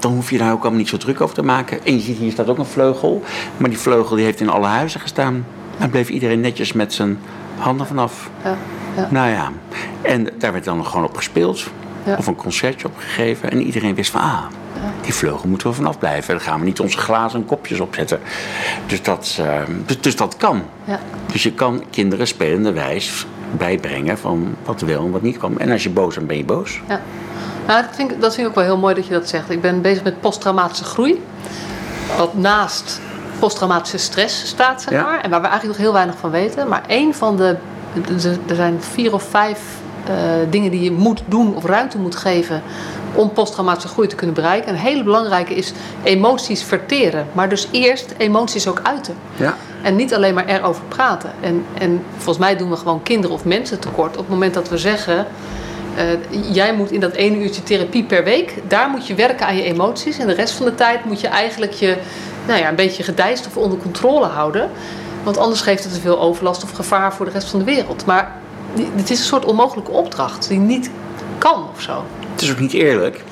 [0.06, 1.84] dan hoef je daar ook allemaal niet zo druk over te maken.
[1.84, 3.22] En je ziet, hier staat ook een vleugel.
[3.56, 5.46] Maar die vleugel die heeft in alle huizen gestaan.
[5.78, 7.18] En bleef iedereen netjes met zijn
[7.58, 8.30] handen vanaf.
[8.44, 8.56] Ja,
[8.96, 9.08] ja.
[9.10, 9.52] Nou ja,
[10.02, 11.70] en daar werd dan gewoon op gespeeld.
[12.04, 12.16] Ja.
[12.18, 13.50] Of een concertje op gegeven.
[13.50, 14.44] En iedereen wist van, ah,
[15.00, 16.34] die vleugel moeten we vanaf blijven.
[16.34, 18.20] Daar gaan we niet onze glazen en kopjes opzetten.
[18.86, 20.62] Dus dat, uh, dus, dus, dat kan.
[20.84, 21.00] Ja.
[21.32, 25.58] Dus je kan kinderen spelende wijs bijbrengen van wat wil en wat niet kan.
[25.58, 26.80] En als je boos bent, ben je boos.
[26.88, 27.00] Ja.
[27.66, 29.50] Nou, dat vind, ik, dat vind ik ook wel heel mooi dat je dat zegt.
[29.50, 31.22] Ik ben bezig met posttraumatische groei.
[32.16, 33.00] Wat naast
[33.38, 35.20] posttraumatische stress staat, zeg maar.
[35.20, 36.68] En waar we eigenlijk nog heel weinig van weten.
[36.68, 37.56] Maar één van de...
[38.46, 39.60] Er zijn vier of vijf
[40.08, 40.14] uh,
[40.50, 42.62] dingen die je moet doen of ruimte moet geven
[43.14, 44.72] om posttraumatische groei te kunnen bereiken.
[44.72, 47.26] Een hele belangrijke is emoties verteren.
[47.32, 49.14] Maar dus eerst emoties ook uiten.
[49.36, 49.56] Ja.
[49.82, 51.30] En niet alleen maar erover praten.
[51.40, 54.68] En, en volgens mij doen we gewoon kinderen of mensen tekort op het moment dat
[54.68, 55.26] we zeggen
[55.96, 56.04] eh,
[56.52, 59.62] jij moet in dat ene uurtje therapie per week, daar moet je werken aan je
[59.62, 60.18] emoties.
[60.18, 61.96] En de rest van de tijd moet je eigenlijk je
[62.46, 64.70] nou ja, een beetje gedijst of onder controle houden.
[65.22, 68.06] Want anders geeft het te veel overlast of gevaar voor de rest van de wereld.
[68.06, 68.32] Maar
[68.96, 70.90] het is een soort onmogelijke opdracht die niet
[71.38, 72.04] kan of zo.
[72.32, 73.24] Het is ook niet eerlijk.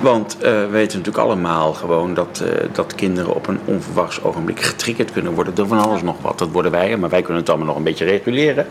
[0.00, 4.62] Want uh, we weten natuurlijk allemaal gewoon dat, uh, dat kinderen op een onverwachts ogenblik
[4.62, 6.38] getriggerd kunnen worden door van alles nog wat.
[6.38, 8.66] Dat worden wij, maar wij kunnen het allemaal nog een beetje reguleren.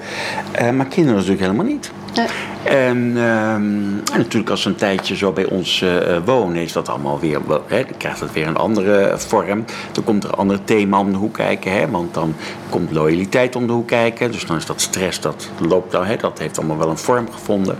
[0.73, 1.91] Maar kinderen natuurlijk helemaal niet.
[2.15, 2.25] Ja.
[2.63, 6.89] En, um, en, natuurlijk als ze een tijdje zo bij ons uh, wonen, is dat
[6.89, 9.65] allemaal weer, hè, dan krijgt het weer een andere vorm.
[9.91, 12.35] Dan komt er een ander thema om de hoek kijken, hè, want dan
[12.69, 14.31] komt loyaliteit om de hoek kijken.
[14.31, 17.31] Dus dan is dat stress, dat loopt dan, hè, dat heeft allemaal wel een vorm
[17.31, 17.77] gevonden.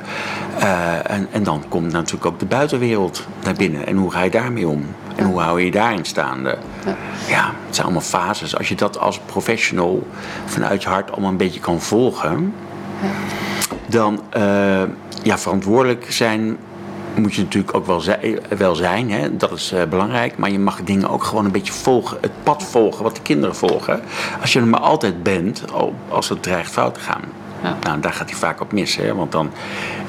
[0.60, 3.88] Uh, en, en dan komt natuurlijk ook de buitenwereld naar binnen.
[3.88, 4.86] En hoe ga je daarmee om?
[5.16, 6.58] En hoe hou je je daarin staande?
[6.86, 6.96] Ja.
[7.28, 8.58] ja, het zijn allemaal fases.
[8.58, 10.08] Als je dat als professional
[10.46, 12.54] vanuit je hart allemaal een beetje kan volgen.
[13.88, 14.84] Dan uh,
[15.24, 16.58] ja, verantwoordelijk zijn
[17.16, 18.02] moet je natuurlijk ook wel,
[18.58, 19.12] wel zijn.
[19.12, 19.38] Hè?
[19.38, 20.38] Dat is uh, belangrijk.
[20.38, 22.18] Maar je mag dingen ook gewoon een beetje volgen.
[22.22, 24.02] Het pad volgen wat de kinderen volgen.
[24.42, 25.64] Als je er maar altijd bent,
[26.10, 27.22] als het dreigt fout te gaan.
[27.64, 27.78] Ja.
[27.82, 28.96] Nou, daar gaat hij vaak op mis.
[28.96, 29.16] Hè?
[29.16, 29.52] Want dan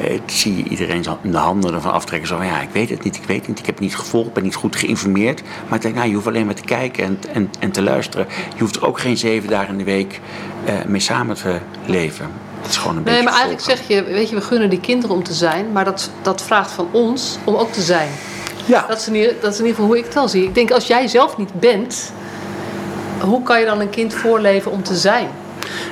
[0.00, 2.28] eh, zie je iedereen zo in de handen ervan aftrekken.
[2.28, 3.58] Zo van, ja, ik weet het niet, ik weet het niet.
[3.58, 5.42] Ik heb het niet gevolgd, ben niet goed geïnformeerd.
[5.68, 8.26] Maar ik denk, nou, je hoeft alleen maar te kijken en, en, en te luisteren.
[8.54, 10.20] Je hoeft er ook geen zeven dagen in de week
[10.68, 12.30] uh, mee samen te leven.
[12.66, 15.16] Het is gewoon een nee, maar eigenlijk zeg je, weet je, we gunnen die kinderen
[15.16, 18.08] om te zijn, maar dat, dat vraagt van ons om ook te zijn.
[18.64, 18.84] Ja.
[18.88, 20.44] Dat is, in, dat is in ieder geval hoe ik het wel zie.
[20.44, 22.12] Ik denk, als jij zelf niet bent,
[23.20, 25.28] hoe kan je dan een kind voorleven om te zijn?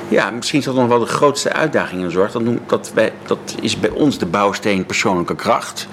[0.07, 2.31] Ja, misschien is dat nog wel de grootste uitdaging in zorg.
[2.31, 5.87] Dat, dat, wij, dat is bij ons de bouwsteen persoonlijke kracht.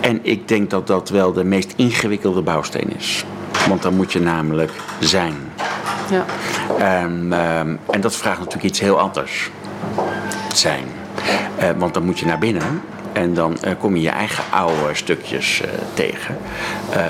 [0.00, 3.24] En ik denk dat dat wel de meest ingewikkelde bouwsteen is.
[3.68, 5.34] Want dan moet je namelijk zijn.
[6.10, 6.24] Ja.
[7.02, 9.50] Um, um, en dat vraagt natuurlijk iets heel anders
[10.54, 10.84] zijn.
[11.60, 12.82] Uh, want dan moet je naar binnen
[13.12, 16.36] en dan uh, kom je je eigen oude stukjes uh, tegen.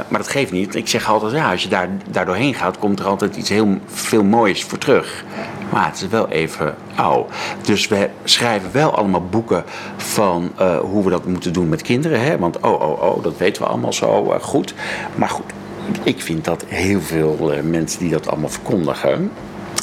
[0.09, 0.75] maar dat geeft niet.
[0.75, 3.79] Ik zeg altijd, ja, als je daar, daar doorheen gaat, komt er altijd iets heel
[3.87, 5.25] veel moois voor terug.
[5.71, 7.31] Maar het is wel even oud.
[7.63, 9.65] Dus we schrijven wel allemaal boeken
[9.97, 12.21] van hoe we dat moeten doen met kinderen.
[12.21, 12.39] Hè?
[12.39, 14.75] Want oh, oh, oh, dat weten we allemaal zo goed.
[15.15, 15.53] Maar goed,
[16.03, 19.31] ik vind dat heel veel mensen die dat allemaal verkondigen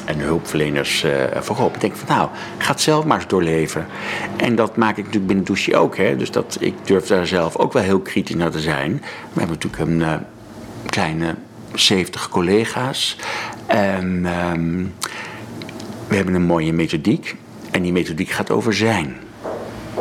[0.06, 3.86] en hulpverleners uh, voor Ik denk van nou, ga het zelf maar eens doorleven.
[4.38, 5.98] En dat maak ik natuurlijk binnen douche ook.
[5.98, 6.16] Hè.
[6.16, 8.92] Dus dat, ik durf daar zelf ook wel heel kritisch naar te zijn.
[9.34, 10.14] We hebben natuurlijk een uh,
[10.86, 11.36] kleine
[11.74, 13.18] 70 collega's.
[13.66, 14.94] En um,
[16.08, 17.36] we hebben een mooie methodiek.
[17.72, 19.16] En die methodiek gaat over zijn.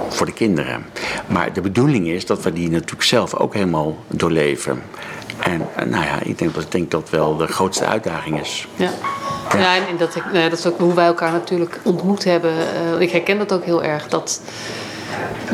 [0.09, 0.85] Voor de kinderen.
[1.27, 4.83] Maar de bedoeling is dat we die natuurlijk zelf ook helemaal doorleven.
[5.41, 8.69] En nou ja, ik denk, dat, ik denk dat wel de grootste uitdaging is.
[8.77, 8.91] Ja.
[9.59, 12.53] Ja, en dat, ik, dat is ook hoe wij elkaar natuurlijk ontmoet hebben.
[12.95, 14.09] Uh, ik herken dat ook heel erg.
[14.09, 14.41] Dat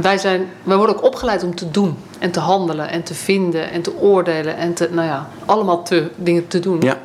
[0.01, 3.71] wij, zijn, wij worden ook opgeleid om te doen en te handelen en te vinden
[3.71, 6.81] en te oordelen en te, nou ja, allemaal te, dingen te doen.
[6.81, 6.99] Ja.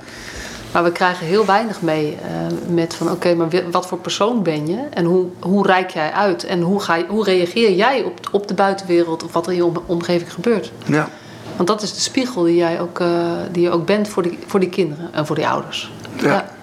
[0.72, 4.68] Maar we krijgen heel weinig mee uh, met van oké, maar wat voor persoon ben
[4.68, 8.20] je en hoe, hoe reik jij uit en hoe, ga je, hoe reageer jij op,
[8.32, 10.72] op de buitenwereld of wat er in je omgeving gebeurt.
[10.86, 11.10] Ja.
[11.56, 13.08] Want dat is de spiegel die jij ook, uh,
[13.52, 15.92] die je ook bent voor die, voor die kinderen en voor die ouders.
[16.16, 16.28] ja.
[16.28, 16.55] ja.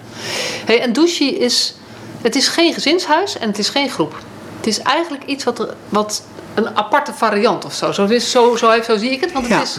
[0.65, 1.75] Hey, en douche is,
[2.21, 4.15] het is geen gezinshuis en het is geen groep.
[4.57, 6.23] Het is eigenlijk iets wat, wat
[6.53, 7.91] een aparte variant of zo.
[7.91, 9.31] Zo, is, zo, zo, zo zie ik het.
[9.31, 9.77] Want het is,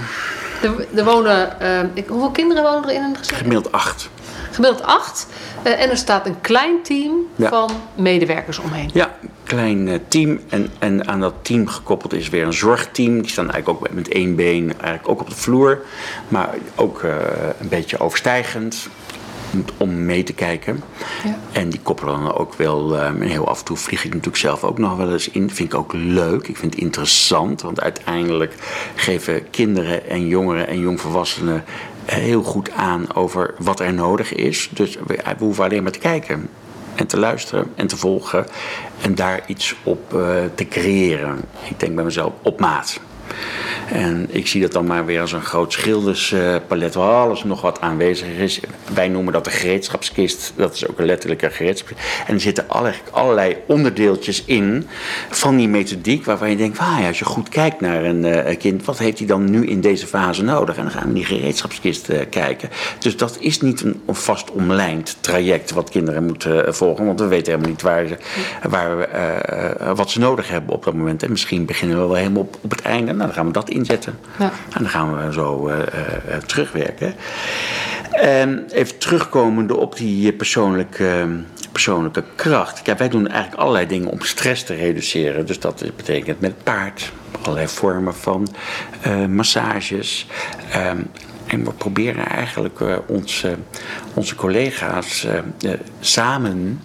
[0.62, 3.36] er, er wonen, uh, ik, hoeveel kinderen wonen er in een gezin?
[3.36, 4.08] Gemiddeld acht.
[4.50, 5.26] Gemiddeld acht.
[5.66, 8.90] Uh, en er staat een klein team van medewerkers omheen.
[8.92, 10.40] Ja, klein uh, team.
[10.48, 13.22] En, en aan dat team gekoppeld is weer een zorgteam.
[13.22, 15.82] Die staan eigenlijk ook met één been eigenlijk ook op de vloer.
[16.28, 17.02] Maar ook
[17.60, 18.88] een beetje overstijgend
[19.76, 20.82] om mee te kijken.
[21.24, 21.38] Ja.
[21.52, 23.04] En die koppelen dan ook wel.
[23.04, 25.50] Um, en heel af en toe vlieg ik natuurlijk zelf ook nog wel eens in.
[25.50, 26.48] Vind ik ook leuk.
[26.48, 27.62] Ik vind het interessant.
[27.62, 28.54] Want uiteindelijk
[28.94, 31.64] geven kinderen en jongeren en jongvolwassenen
[32.04, 34.70] heel goed aan over wat er nodig is.
[34.72, 36.48] Dus we, we hoeven alleen maar te kijken
[36.94, 38.46] en te luisteren en te volgen
[39.00, 40.20] en daar iets op uh,
[40.54, 41.40] te creëren.
[41.68, 43.00] Ik denk bij mezelf op maat.
[43.88, 47.80] En ik zie dat dan maar weer als een groot schilderspalet waar alles nog wat
[47.80, 48.60] aanwezig is.
[48.94, 50.52] Wij noemen dat de gereedschapskist.
[50.56, 52.08] Dat is ook een letterlijke gereedschapskist.
[52.26, 52.66] En er zitten
[53.10, 54.86] allerlei onderdeeltjes in
[55.30, 58.84] van die methodiek waarvan je denkt, ja, als je goed kijkt naar een uh, kind,
[58.84, 60.76] wat heeft hij dan nu in deze fase nodig?
[60.76, 62.70] En dan gaan we die gereedschapskist uh, kijken.
[62.98, 67.20] Dus dat is niet een, een vast omlijnd traject wat kinderen moeten uh, volgen, want
[67.20, 68.18] we weten helemaal niet waar
[68.68, 69.08] waar,
[69.94, 71.22] wat ze nodig hebben op dat moment.
[71.22, 73.13] En misschien beginnen we wel helemaal op, op het einde.
[73.16, 74.18] Nou, dan gaan we dat inzetten.
[74.38, 74.44] Ja.
[74.44, 77.14] En dan gaan we zo uh, uh, terugwerken.
[78.12, 81.26] En even terugkomende op die persoonlijke
[81.72, 82.82] persoonlijke kracht.
[82.82, 85.46] Kijk, wij doen eigenlijk allerlei dingen om stress te reduceren.
[85.46, 88.48] Dus dat betekent met paard, allerlei vormen van
[89.06, 90.26] uh, massages.
[90.70, 90.98] Ehm,
[91.46, 93.56] en we proberen eigenlijk onze,
[94.14, 95.26] onze collega's
[96.00, 96.80] samen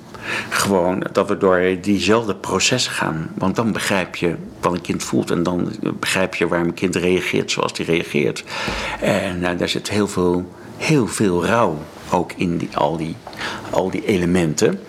[0.49, 3.31] gewoon dat we door diezelfde processen gaan.
[3.33, 6.95] Want dan begrijp je wat een kind voelt en dan begrijp je waarom een kind
[6.95, 8.43] reageert zoals hij reageert.
[9.01, 11.77] En uh, daar zit heel veel, heel veel rouw
[12.11, 13.15] ook in die, al, die,
[13.69, 14.79] al die elementen.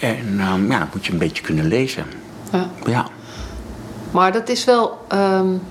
[0.00, 2.04] En um, ja, dat moet je een beetje kunnen lezen.
[2.52, 2.70] Ja.
[2.86, 3.06] ja.
[4.10, 5.06] Maar dat is wel.
[5.12, 5.62] Um,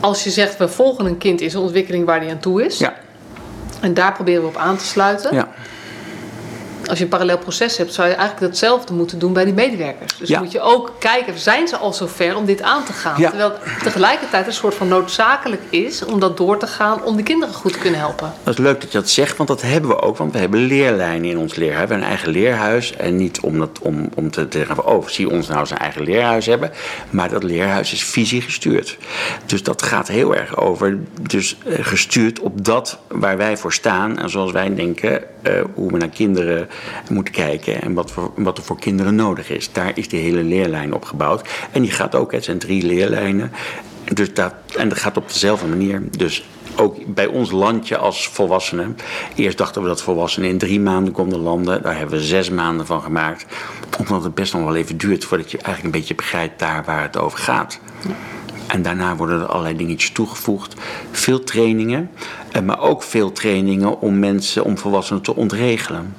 [0.00, 2.78] als je zegt we volgen een kind in zijn ontwikkeling waar hij aan toe is.
[2.78, 2.96] Ja.
[3.80, 5.34] En daar proberen we op aan te sluiten.
[5.34, 5.48] Ja
[6.90, 10.18] als je een parallel proces hebt, zou je eigenlijk hetzelfde moeten doen bij die medewerkers.
[10.18, 10.38] Dus Ja.
[10.40, 13.20] moet je ook kijken, zijn ze al zover om dit aan te gaan?
[13.20, 13.28] Ja.
[13.28, 17.24] Terwijl het tegelijkertijd een soort van noodzakelijk is om dat door te gaan om die
[17.24, 18.32] kinderen goed te kunnen helpen.
[18.44, 20.16] Dat is leuk dat je dat zegt, want dat hebben we ook.
[20.16, 21.74] Want we hebben leerlijnen in ons leerhuis.
[21.74, 22.96] We hebben een eigen leerhuis.
[22.96, 26.46] En niet om, dat, om, om te zeggen oh, zie ons nou zijn eigen leerhuis
[26.46, 26.70] hebben.
[27.10, 28.98] Maar dat leerhuis is visie gestuurd.
[29.46, 30.98] Dus dat gaat heel erg over,
[31.28, 34.18] dus eh, gestuurd op dat waar wij voor staan.
[34.18, 36.68] En zoals wij denken, eh, hoe we naar kinderen
[37.10, 37.82] moeten kijken.
[37.82, 39.72] En wat, wat er voor kinderen nodig is.
[39.72, 41.48] Daar is die hele leerlijn op gebouwd.
[41.70, 43.52] En die gaat ook, het zijn drie leerlijnen.
[44.12, 46.02] Dus dat, en dat gaat op dezelfde manier.
[46.16, 46.44] Dus
[46.76, 48.96] ook bij ons landje als volwassenen.
[49.34, 51.82] Eerst dachten we dat volwassenen in drie maanden konden landen.
[51.82, 53.46] Daar hebben we zes maanden van gemaakt.
[53.98, 57.02] Omdat het best nog wel even duurt voordat je eigenlijk een beetje begrijpt daar waar
[57.02, 57.80] het over gaat.
[58.66, 60.74] En daarna worden er allerlei dingetjes toegevoegd.
[61.10, 62.10] Veel trainingen,
[62.52, 66.14] eh, maar ook veel trainingen om mensen, om volwassenen te ontregelen.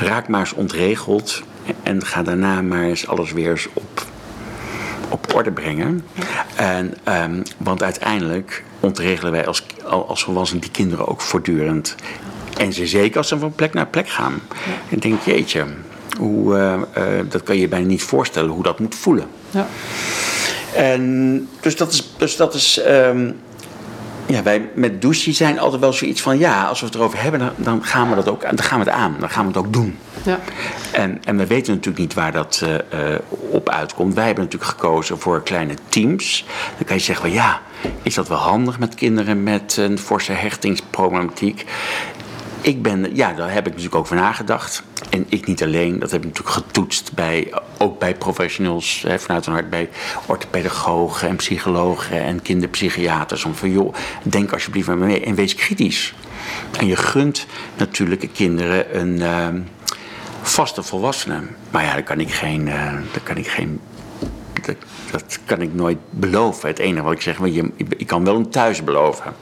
[0.00, 1.42] Raak maar eens ontregeld
[1.82, 4.06] en ga daarna maar eens alles weer eens op,
[5.08, 6.04] op orde brengen.
[6.56, 11.94] En, um, want uiteindelijk ontregelen wij als, als volwassenen die kinderen ook voortdurend.
[12.56, 14.40] En ze zeker als ze van plek naar plek gaan.
[14.90, 15.64] En denk, jeetje,
[16.18, 19.26] hoe, uh, uh, dat kan je bijna niet voorstellen hoe dat moet voelen.
[19.50, 19.66] Ja.
[20.74, 22.12] En dus dat is.
[22.16, 23.36] Dus dat is um,
[24.28, 27.40] ja, wij met douche zijn altijd wel zoiets van ja, als we het erover hebben,
[27.40, 29.66] dan, dan gaan we dat ook, dan gaan we het aan, dan gaan we het
[29.66, 29.98] ook doen.
[30.22, 30.38] Ja.
[30.92, 33.18] En, en we weten natuurlijk niet waar dat uh, uh,
[33.50, 34.14] op uitkomt.
[34.14, 36.44] Wij hebben natuurlijk gekozen voor kleine teams.
[36.76, 37.60] Dan kan je zeggen van ja,
[38.02, 41.64] is dat wel handig met kinderen met een forse hechtingsproblematiek?
[42.60, 44.82] Ik ben, ja, daar heb ik natuurlijk ook over nagedacht.
[45.10, 49.46] En ik niet alleen, dat heb ik natuurlijk getoetst bij, ook bij professionals hè, vanuit
[49.46, 49.88] een hart, bij
[50.26, 53.44] orthopedagogen en psychologen en kinderpsychiaters.
[53.44, 56.14] Om van joh, denk alsjeblieft met me mee en wees kritisch.
[56.78, 59.48] En je gunt natuurlijk kinderen een uh,
[60.42, 61.40] vaste volwassene.
[61.70, 63.80] Maar ja, daar kan ik geen, uh, daar kan ik geen
[64.68, 64.76] dat,
[65.10, 66.68] dat, kan ik nooit beloven.
[66.68, 69.34] Het enige wat ik zeg, je, ik kan wel een thuis beloven.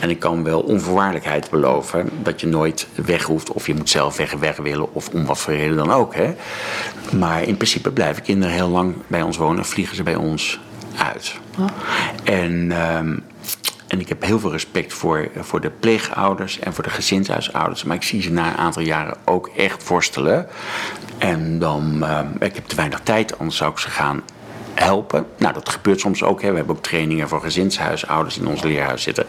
[0.00, 2.10] En ik kan wel onvoorwaardelijkheid beloven.
[2.22, 5.38] Dat je nooit weg hoeft of je moet zelf weg, weg willen of om wat
[5.38, 6.14] voor reden dan ook.
[6.14, 6.34] Hè.
[7.18, 9.64] Maar in principe blijven kinderen heel lang bij ons wonen.
[9.64, 10.60] Vliegen ze bij ons
[10.96, 11.38] uit.
[11.58, 11.66] Oh.
[12.24, 12.72] En...
[12.96, 13.24] Um,
[13.86, 17.84] en ik heb heel veel respect voor, voor de pleegouders en voor de gezinshuisouders.
[17.84, 20.46] Maar ik zie ze na een aantal jaren ook echt worstelen.
[21.18, 24.22] En dan, uh, ik heb te weinig tijd, anders zou ik ze gaan
[24.76, 25.26] helpen.
[25.38, 26.42] Nou, dat gebeurt soms ook.
[26.42, 26.50] Hè.
[26.50, 29.24] We hebben ook trainingen voor gezinshuisouders in ons leerhuis zitten.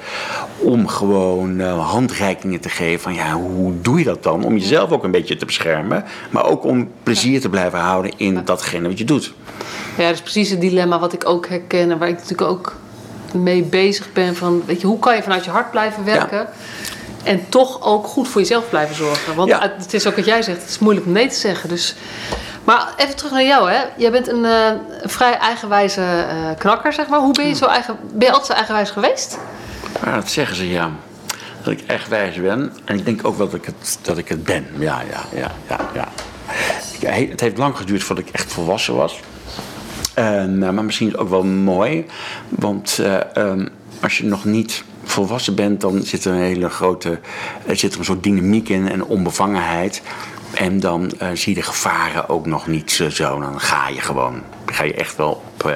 [0.57, 4.43] Om gewoon uh, handreikingen te geven van ja, hoe doe je dat dan?
[4.43, 6.03] Om jezelf ook een beetje te beschermen.
[6.29, 9.33] Maar ook om plezier te blijven houden in datgene wat je doet.
[9.97, 11.91] Ja, dat is precies het dilemma wat ik ook herken.
[11.91, 12.75] En waar ik natuurlijk ook
[13.33, 14.35] mee bezig ben.
[14.35, 16.37] Van, weet je, hoe kan je vanuit je hart blijven werken?
[16.37, 16.49] Ja.
[17.23, 19.35] En toch ook goed voor jezelf blijven zorgen.
[19.35, 19.73] Want Ja.
[19.77, 21.69] het is ook wat jij zegt, het is moeilijk om nee te zeggen.
[21.69, 21.95] Dus,
[22.67, 23.81] maar even terug naar jou, hè.
[23.97, 24.67] Jij bent een, uh,
[25.01, 27.19] een vrij eigenwijze uh, knakker, zeg maar.
[27.19, 27.97] Hoe ben je zo eigen...
[28.13, 29.37] Ben je altijd zo eigenwijs geweest?
[30.03, 30.89] Ja, dat zeggen ze, ja.
[31.63, 32.73] Dat ik eigenwijs ben.
[32.85, 34.67] En ik denk ook wel dat ik het, dat ik het ben.
[34.77, 36.07] Ja, ja, ja, ja, ja.
[36.99, 37.27] ja.
[37.27, 39.19] Het heeft lang geduurd voordat ik echt volwassen was.
[40.13, 42.05] En, uh, maar misschien is het ook wel mooi.
[42.49, 42.99] Want
[43.37, 43.69] um,
[44.01, 47.19] als je nog niet volwassen bent, dan zit er een hele grote.
[47.65, 50.01] Er zit er een soort dynamiek in en onbevangenheid.
[50.57, 53.39] En dan uh, zie je de gevaren ook nog niet zo.
[53.39, 54.33] Dan ga je gewoon.
[54.65, 55.75] Dan ga je echt wel op, uh,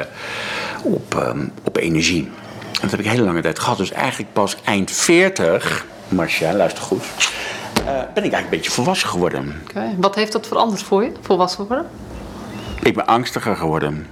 [0.83, 2.23] op, um, op energie.
[2.23, 3.77] En dat heb ik een hele lange tijd gehad.
[3.77, 7.03] Dus eigenlijk pas eind 40, Marcia, luister goed.
[7.79, 9.61] Uh, ben ik eigenlijk een beetje volwassen geworden.
[9.69, 9.95] Okay.
[9.97, 11.85] Wat heeft dat veranderd voor je, volwassen worden?
[12.83, 14.07] Ik ben angstiger geworden.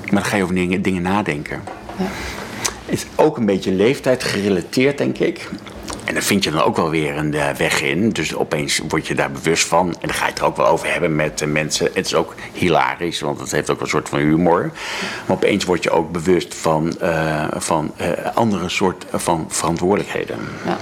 [0.00, 1.62] Maar dan ga je over dingen, dingen nadenken.
[1.98, 2.06] Ja
[2.86, 5.48] is ook een beetje leeftijd gerelateerd, denk ik.
[6.04, 8.10] En dan vind je dan ook wel weer een uh, weg in.
[8.10, 9.86] Dus opeens word je daar bewust van.
[9.88, 11.90] En dan ga je het er ook wel over hebben met uh, mensen.
[11.92, 14.70] Het is ook hilarisch, want het heeft ook een soort van humor.
[15.26, 17.94] Maar opeens word je ook bewust van, uh, van
[18.34, 20.38] andere soort van verantwoordelijkheden.
[20.64, 20.78] Ja.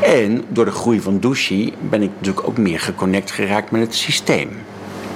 [0.00, 3.94] En door de groei van Douchi ben ik natuurlijk ook meer geconnect geraakt met het
[3.94, 4.50] systeem.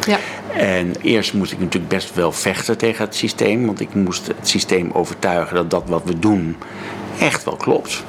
[0.06, 0.18] Ja.
[0.52, 3.66] En eerst moest ik natuurlijk best wel vechten tegen het systeem.
[3.66, 6.56] Want ik moest het systeem overtuigen dat dat wat we doen
[7.18, 8.04] echt wel klopt.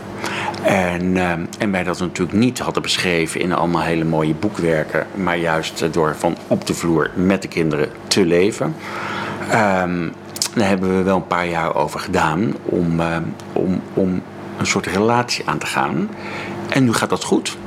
[0.63, 5.37] En, uh, en wij dat natuurlijk niet hadden beschreven in allemaal hele mooie boekwerken, maar
[5.37, 8.75] juist door van op de vloer met de kinderen te leven.
[9.53, 10.13] Um,
[10.55, 13.17] daar hebben we wel een paar jaar over gedaan om, uh,
[13.53, 14.21] om, om
[14.57, 16.09] een soort relatie aan te gaan.
[16.69, 17.57] En nu gaat dat goed.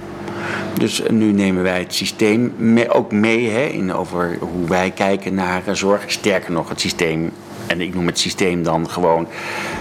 [0.79, 2.53] Dus nu nemen wij het systeem
[2.89, 6.05] ook mee hè, in over hoe wij kijken naar zorg.
[6.07, 7.31] Sterker nog, het systeem
[7.71, 9.29] en ik noem het systeem dan gewoon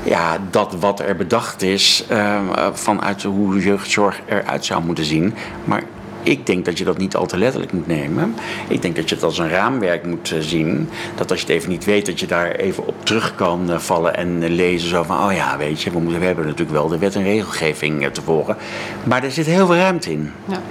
[0.04, 2.39] ja, dat wat er bedacht is uh,
[2.73, 5.34] vanuit hoe jeugdzorg eruit zou moeten zien.
[5.63, 5.84] Maar
[6.23, 8.36] ik denk dat je dat niet al te letterlijk moet nemen.
[8.67, 10.89] Ik denk dat je het als een raamwerk moet eh, zien.
[11.15, 13.77] Dat als je het even niet weet, dat je daar even op terug kan eh,
[13.77, 14.89] vallen en lezen.
[14.89, 17.23] Zo van, oh ja, weet je, we, moeten, we hebben natuurlijk wel de wet en
[17.23, 18.58] regelgeving te volgen.
[19.03, 20.32] Maar er zit heel veel ruimte in.
[20.45, 20.62] Ja.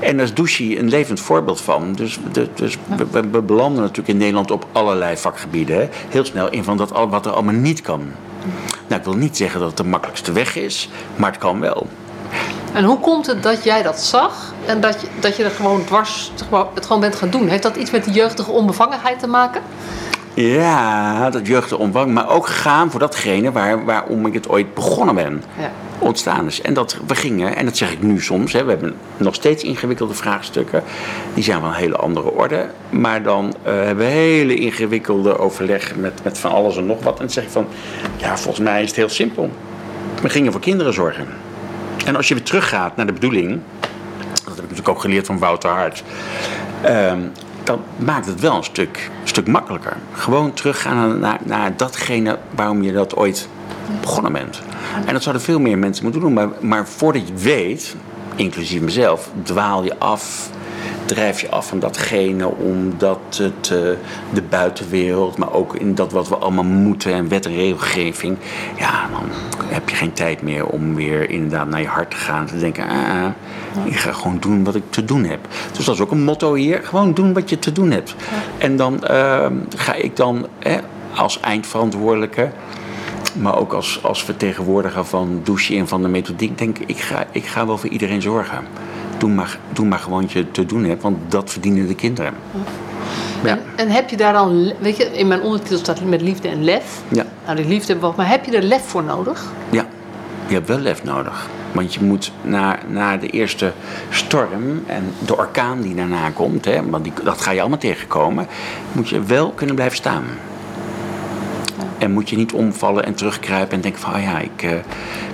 [0.00, 1.92] En daar is Douchy een levend voorbeeld van.
[1.92, 2.18] Dus,
[2.54, 5.88] dus we, we, belanden natuurlijk in Nederland op allerlei vakgebieden.
[6.08, 8.02] Heel snel in van dat, wat er allemaal niet kan.
[8.86, 11.86] Nou, ik wil niet zeggen dat het de makkelijkste weg is, maar het kan wel.
[12.72, 15.84] En hoe komt het dat jij dat zag en dat je, dat je er gewoon
[15.84, 16.32] dwars
[16.74, 17.48] het gewoon bent gaan doen?
[17.48, 19.62] Heeft dat iets met de jeugdige onbevangenheid te maken?
[20.34, 25.14] Ja, dat jeugdige onbevangen, maar ook gegaan voor datgene waar, waarom ik het ooit begonnen
[25.14, 25.42] ben.
[25.58, 25.70] Ja.
[25.98, 26.60] Ontstaan is.
[26.60, 29.62] En dat we gingen, en dat zeg ik nu soms, hè, we hebben nog steeds
[29.62, 30.82] ingewikkelde vraagstukken.
[31.34, 32.66] Die zijn van een hele andere orde.
[32.90, 37.12] Maar dan uh, hebben we hele ingewikkelde overleg met, met van alles en nog wat.
[37.12, 37.66] En dan zeg ik van,
[38.16, 39.50] ja, volgens mij is het heel simpel.
[40.22, 41.26] We gingen voor kinderen zorgen.
[42.04, 43.60] En als je weer teruggaat naar de bedoeling,
[44.20, 46.02] dat heb ik natuurlijk ook geleerd van Wouter Hart,
[46.84, 47.12] uh,
[47.64, 49.96] dan maakt het wel een stuk, stuk makkelijker.
[50.12, 53.48] Gewoon teruggaan naar, naar datgene waarom je dat ooit
[54.00, 54.62] begonnen bent.
[55.06, 56.32] En dat zouden veel meer mensen moeten doen.
[56.32, 57.96] Maar, maar voordat je weet,
[58.34, 60.50] inclusief mezelf, dwaal je af
[61.04, 63.78] drijf je af van datgene omdat het uh,
[64.32, 68.36] de buitenwereld, maar ook in dat wat we allemaal moeten en wet en regelgeving,
[68.78, 69.24] ja, dan
[69.66, 72.46] heb je geen tijd meer om weer inderdaad naar je hart te gaan.
[72.46, 73.30] Te denken, ah, ah
[73.84, 75.40] ik ga gewoon doen wat ik te doen heb.
[75.72, 78.14] Dus dat is ook een motto hier, gewoon doen wat je te doen hebt.
[78.58, 80.46] En dan uh, ga ik dan
[81.14, 82.50] als eindverantwoordelijke
[83.40, 87.26] maar ook als, als vertegenwoordiger van douche en van de methodiek, denk ik, ik ga,
[87.30, 88.64] ik ga wel voor iedereen zorgen
[89.22, 92.34] doe maar, doe maar gewoon wat je te doen hebt, want dat verdienen de kinderen.
[93.42, 93.50] Ja.
[93.50, 96.64] En, en, heb je daar dan, weet je, in mijn ondertitel staat met liefde en
[96.64, 97.00] lef.
[97.08, 97.24] Ja.
[97.44, 99.52] Nou, die liefde hebben we maar heb je er lef voor nodig?
[99.70, 99.86] Ja,
[100.46, 101.48] je hebt wel lef nodig.
[101.72, 103.72] Want je moet na, na de eerste
[104.10, 108.46] storm en de orkaan die daarna komt, hè, want die, dat ga je allemaal tegenkomen,
[108.92, 110.24] moet je wel kunnen blijven staan.
[111.98, 114.70] En moet je niet omvallen en terugkruipen en denken van, oh ja, ik, uh,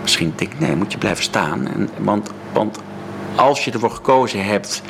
[0.03, 1.69] misschien denk nee, moet je blijven staan.
[1.69, 2.79] En, want, want
[3.39, 4.83] als je ervoor gekozen hebt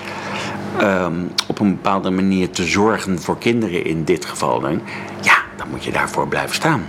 [0.80, 4.80] um, op een bepaalde manier te zorgen voor kinderen in dit geval, dan,
[5.20, 6.86] ja, dan moet je daarvoor blijven staan.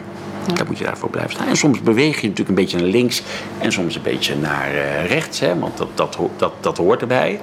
[0.54, 1.48] Dan moet je daarvoor blijven staan.
[1.48, 3.24] En soms beweeg je natuurlijk een beetje naar links
[3.58, 7.40] en soms een beetje naar uh, rechts, hè, want dat, dat, dat, dat hoort erbij.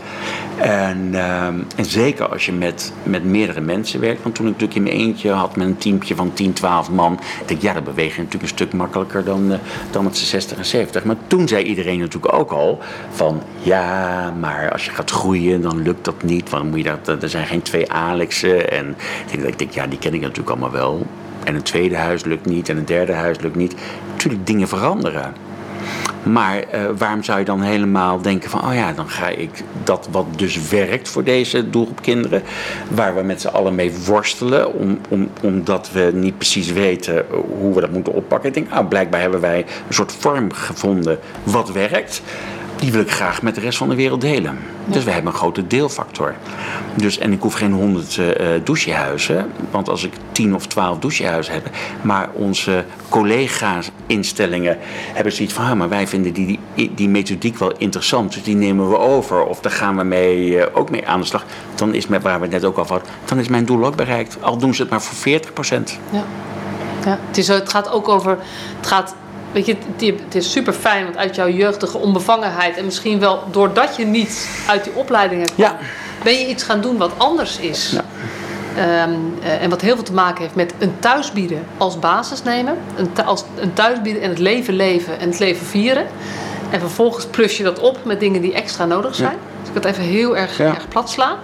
[0.57, 4.23] En, uh, en zeker als je met, met meerdere mensen werkt.
[4.23, 7.21] Want toen ik natuurlijk in mijn eentje had met een teampje van 10, 12 man.
[7.47, 9.59] Ik ja, dan beweeg je natuurlijk een stuk makkelijker dan, uh,
[9.91, 11.05] dan met z'n 60 en 70.
[11.05, 12.79] Maar toen zei iedereen natuurlijk ook al
[13.11, 16.51] van ja, maar als je gaat groeien, dan lukt dat niet.
[16.51, 18.71] Want moet je dat, er zijn geen twee Alexen.
[18.71, 18.97] En
[19.31, 21.07] denk, ik denk, ja, die ken ik natuurlijk allemaal wel.
[21.47, 23.75] En een tweede huis lukt niet en een derde huis lukt niet.
[24.13, 25.33] Natuurlijk, dingen veranderen.
[26.23, 30.09] Maar uh, waarom zou je dan helemaal denken van, oh ja, dan ga ik dat
[30.11, 32.43] wat dus werkt voor deze doelgroep kinderen,
[32.91, 37.25] waar we met z'n allen mee worstelen, om, om, omdat we niet precies weten
[37.59, 38.49] hoe we dat moeten oppakken.
[38.49, 42.23] Ik denk, nou, blijkbaar hebben wij een soort vorm gevonden wat werkt
[42.79, 44.59] die wil ik graag met de rest van de wereld delen.
[44.85, 46.35] Dus we hebben een grote deelfactor.
[46.95, 48.27] Dus, en ik hoef geen honderd uh,
[48.65, 51.71] douchehuizen, want als ik tien of twaalf douchehuizen heb,
[52.03, 54.79] maar onze collega-instellingen
[55.13, 58.57] hebben zoiets van, ah, maar wij vinden die, die, die, methodiek wel interessant, dus die
[58.57, 61.45] nemen we over, of daar gaan we mee, uh, ook mee aan de slag.
[61.75, 63.97] Dan is, met, waar we het net ook al hadden, dan is mijn doel ook
[63.97, 64.37] bereikt.
[64.41, 65.99] Al doen ze het maar voor 40 procent.
[66.11, 66.25] Ja.
[67.05, 68.39] Ja, het, is, het gaat ook over,
[68.77, 69.15] het gaat
[69.53, 69.77] Weet je,
[70.25, 74.49] het is super fijn, want uit jouw jeugdige onbevangenheid en misschien wel doordat je niet
[74.69, 75.79] uit die opleidingen kwam, ja.
[76.23, 77.91] ben je iets gaan doen wat anders is.
[77.91, 78.05] Ja.
[78.77, 79.11] Ehm,
[79.43, 82.79] eh, en wat heel veel te maken heeft met een thuisbieden als basis nemen.
[82.97, 86.07] Een, als, een thuisbieden en het leven leven en het leven vieren.
[86.71, 89.37] En vervolgens plus je dat op met dingen die extra nodig zijn.
[89.77, 90.75] Ik het even heel erg, Ja.
[90.75, 91.37] erg plat sla.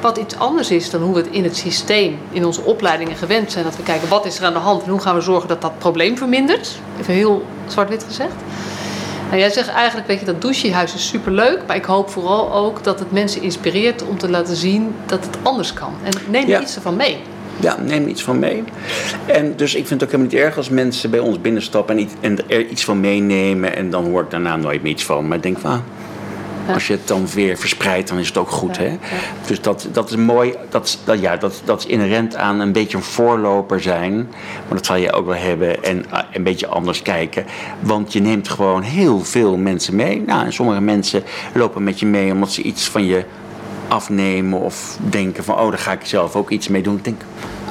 [0.00, 3.52] Wat iets anders is dan hoe we het in het systeem, in onze opleidingen gewend
[3.52, 3.64] zijn.
[3.64, 5.60] Dat we kijken wat is er aan de hand en hoe gaan we zorgen dat
[5.62, 6.78] dat probleem vermindert.
[7.00, 8.32] Even heel zwart-wit gezegd.
[9.28, 11.60] Nou, jij zegt eigenlijk, weet je, dat douchehuis is superleuk.
[11.66, 15.36] Maar ik hoop vooral ook dat het mensen inspireert om te laten zien dat het
[15.42, 15.92] anders kan.
[16.02, 16.60] En neem er Ja.
[16.60, 17.16] iets ervan mee.
[17.60, 18.64] Ja, neem iets van mee.
[19.26, 22.02] En dus ik vind het ook helemaal niet erg als mensen bij ons binnenstappen en,
[22.02, 23.76] iets- en er iets van meenemen.
[23.76, 25.28] En dan hoor ik daarna nooit meer iets van.
[25.28, 25.78] Maar ik denk van, ah.
[26.68, 28.76] Als je het dan weer verspreidt, dan is het ook goed.
[28.76, 28.98] Hè?
[29.46, 30.54] Dus dat, dat is mooi.
[30.68, 34.14] Dat, is- dat, ja, dat, dat is inherent aan een beetje een voorloper zijn.
[34.66, 35.84] Maar dat zal je ook wel hebben.
[35.84, 37.44] En ah, een beetje anders kijken.
[37.80, 40.22] Want je neemt gewoon heel veel mensen mee.
[40.26, 41.22] Nou, en sommige mensen
[41.54, 43.24] lopen met je mee omdat ze iets van je
[43.88, 44.60] afnemen.
[44.60, 46.96] Of denken van, oh, daar ga ik zelf ook iets mee doen.
[46.96, 47.20] Ik denk,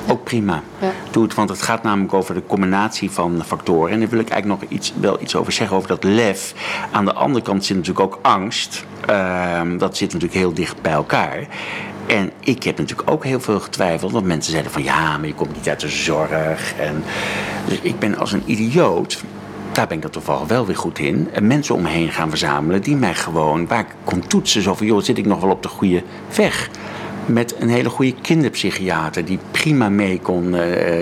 [0.12, 0.62] ook prima.
[0.80, 0.92] Ja.
[1.12, 3.94] Doe het, want het gaat namelijk over de combinatie van factoren.
[3.94, 6.54] En daar wil ik eigenlijk nog iets, wel iets over zeggen, over dat lef.
[6.92, 8.86] Aan de andere kant zit natuurlijk ook angst.
[9.06, 11.48] Ehm, dat zit natuurlijk heel dicht bij elkaar.
[12.08, 14.12] En ik heb natuurlijk ook heel veel getwijfeld.
[14.12, 16.74] Want mensen zeiden van ja, maar je komt niet uit de zorg.
[16.80, 17.04] En,
[17.68, 19.24] dus ik ben als een idioot.
[19.72, 21.30] Daar ben ik er toevallig wel weer goed in.
[21.34, 24.62] En mensen om me heen gaan verzamelen die mij gewoon, waar ik kon toetsen.
[24.62, 26.04] Zo van joh, zit ik nog wel op de goede
[26.36, 26.70] weg?
[27.28, 30.52] Met een hele goede kinderpsychiater die prima mee kon,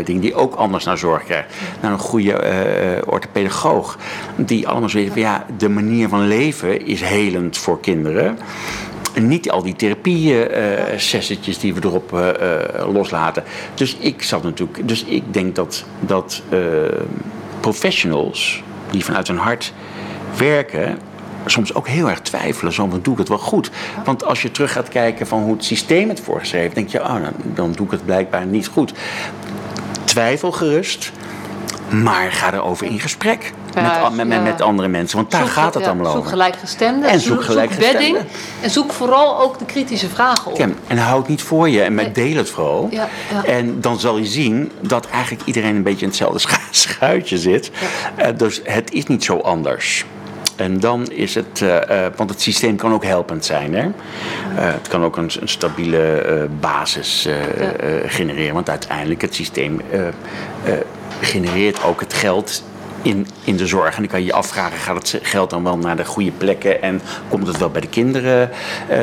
[0.03, 1.53] dingen die ook anders naar zorg krijgt.
[1.81, 3.97] Naar een goede eh orthopedagoog.
[4.35, 8.37] Die allemaal zo weten van ja, de manier van leven is helend voor kinderen.
[9.13, 12.35] En niet al die therapie-sessietjes die we erop
[12.91, 13.43] loslaten.
[13.73, 14.87] Dus ik zat natuurlijk.
[14.87, 16.43] Dus ik denk dat, dat
[17.59, 19.73] professionals die vanuit hun hart
[20.37, 20.97] werken.
[21.45, 23.69] Soms ook heel erg twijfelen, zo doe ik het wel goed.
[24.05, 27.13] Want als je terug gaat kijken van hoe het systeem het voorgeschreven, denk je, oh,
[27.13, 28.93] dan, dan doe ik het blijkbaar niet goed.
[30.03, 31.11] Twijfel gerust,
[31.89, 34.43] maar ga erover in gesprek Ja, met, met, met, ja.
[34.43, 35.17] met andere mensen.
[35.17, 36.29] Want daar Zoek- gaat het ja, allemaal Zoek over.
[36.31, 37.09] gelijkgestemden.
[37.09, 38.01] En zoek gelijkgestemden.
[38.01, 38.17] bedding.
[38.61, 40.67] En zoek vooral ook de kritische vragen op.
[40.87, 42.11] En hou het niet voor je en Nee.
[42.11, 42.87] deel het vooral.
[42.91, 43.43] Ja, ja.
[43.43, 47.71] En dan zal je zien dat eigenlijk iedereen een beetje in hetzelfde schu- schuitje zit.
[48.15, 50.05] Eh, dus het is niet zo anders.
[50.55, 53.73] En dan is het, eh, eh, want het systeem kan ook helpend zijn.
[53.73, 53.83] Hè?
[53.83, 53.91] Eh,
[54.55, 57.27] het kan ook een, een stabiele basis
[58.05, 58.53] genereren.
[58.53, 59.81] Want uiteindelijk het systeem
[61.21, 62.63] genereert ook het geld
[63.01, 63.95] in, in de zorg.
[63.95, 66.81] En dan kan je je afvragen, gaat het geld dan wel naar de goede plekken
[66.81, 68.49] en komt het wel bij de kinderen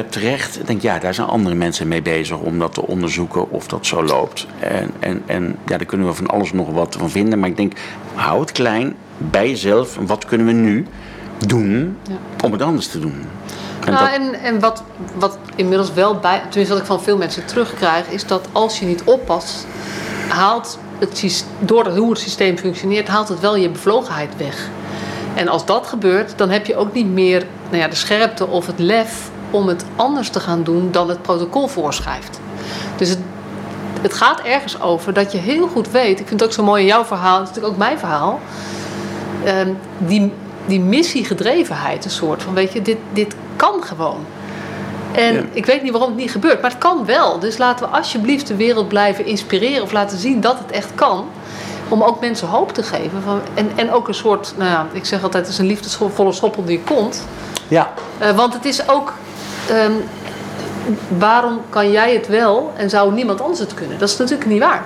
[0.08, 0.60] terecht?
[0.60, 3.86] Ik denk, ja, daar zijn andere mensen mee bezig om dat te onderzoeken of dat
[3.86, 4.46] zo loopt.
[4.58, 7.38] En, en, en ja, daar kunnen we van alles nog wat van vinden.
[7.38, 7.72] Maar ik denk,
[8.14, 9.98] hou het klein bij jezelf.
[10.06, 10.86] Wat kunnen we nu
[11.46, 12.14] doen Ja.
[12.44, 13.26] om het anders te doen?
[13.86, 14.82] En Nou, dat- en, en wat,
[15.14, 18.86] wat inmiddels wel bij, tenminste wat ik van veel mensen terugkrijg, is dat als je
[18.86, 19.66] niet oppast,
[20.28, 24.68] haalt het door hoe het systeem functioneert, haalt het wel je bevlogenheid weg.
[25.34, 28.66] En als dat gebeurt, dan heb je ook niet meer nou ja, de scherpte of
[28.66, 32.40] het lef om het anders te gaan doen dan het protocol voorschrijft.
[32.96, 33.18] Dus het,
[34.00, 36.80] het gaat ergens over dat je heel goed weet, ik vind het ook zo mooi
[36.80, 38.40] in jouw verhaal, het is natuurlijk ook mijn verhaal,
[39.44, 39.68] ehm,
[39.98, 40.32] die,
[40.66, 44.24] die missiegedrevenheid, een soort van, weet je, dit, dit kan gewoon.
[45.12, 45.42] En Ja.
[45.52, 47.38] ik weet niet waarom het niet gebeurt, maar het kan wel.
[47.38, 51.24] Dus laten we alsjeblieft de wereld blijven inspireren of laten zien dat het echt kan.
[51.88, 53.22] Om ook mensen hoop te geven.
[53.24, 56.32] Van, en, en ook een soort, nou ja, ik zeg altijd, het is een liefdesvolle
[56.32, 57.26] schop onder je kont.
[57.68, 59.12] ja, Eh, want het is ook,
[59.68, 59.92] ehm,
[61.18, 63.98] waarom kan jij het wel en zou niemand anders het kunnen?
[63.98, 64.84] Dat is natuurlijk niet waar.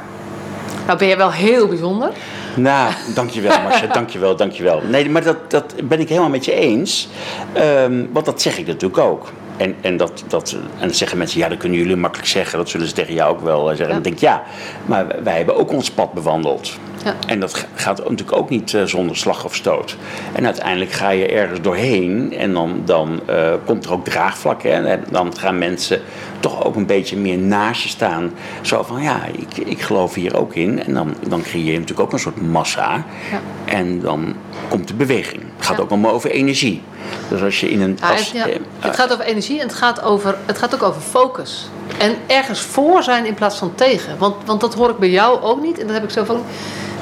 [0.87, 2.09] Nou ben je wel heel bijzonder.
[2.68, 4.82] Nou, dankjewel Marcia, dankjewel, dankjewel.
[4.90, 7.09] Nee, maar dat, dat ben ik helemaal met je eens.
[7.52, 9.32] Ehm, want dat zeg ik natuurlijk ook.
[9.57, 12.59] En, en, dat, dat, en dan zeggen mensen, ja, dat kunnen jullie makkelijk zeggen.
[12.59, 13.86] Dat zullen ze tegen jou ook wel eh, zeggen.
[13.86, 14.42] En dan denk ik, ja,
[14.86, 16.78] maar wij hebben ook ons pad bewandeld.
[17.07, 17.14] Ja.
[17.26, 19.96] En dat ga- gaat natuurlijk ook niet eh, zonder slag of stoot.
[20.32, 24.62] En uiteindelijk ga je ergens doorheen en dan, dan eh, komt er ook draagvlak.
[24.62, 24.86] Hè?
[24.86, 26.00] En dan gaan mensen
[26.40, 28.32] toch ook een beetje meer naast je staan.
[28.61, 30.84] Zo van, ja, ik, ik geloof hier ook in.
[30.84, 33.04] En dan, dan creëer je natuurlijk ook een soort massa.
[33.30, 33.40] Ja.
[33.64, 34.34] En dan
[34.68, 35.42] komt de beweging.
[35.57, 35.82] Het gaat Ja.
[35.82, 36.82] ook allemaal over energie.
[37.28, 37.98] Dus als je in een...
[38.00, 40.74] Ja, als, het, ja, eh, het gaat over energie en het gaat, over, het gaat
[40.74, 41.68] ook over focus.
[41.98, 44.18] En ergens voor zijn in plaats van tegen.
[44.18, 45.78] Want, want dat hoor ik bij jou ook niet.
[45.78, 46.42] En dat heb ik zo van.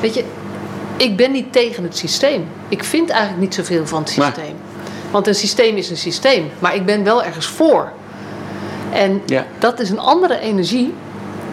[0.04, 0.24] Weet je,
[0.96, 2.48] ik ben niet tegen het systeem.
[2.68, 4.56] Ik vind eigenlijk niet zoveel van het Maar- systeem.
[5.10, 6.50] Want een systeem is een systeem.
[6.58, 7.92] Maar ik ben wel ergens voor.
[8.92, 9.46] En Ja.
[9.58, 10.94] dat is een andere energie.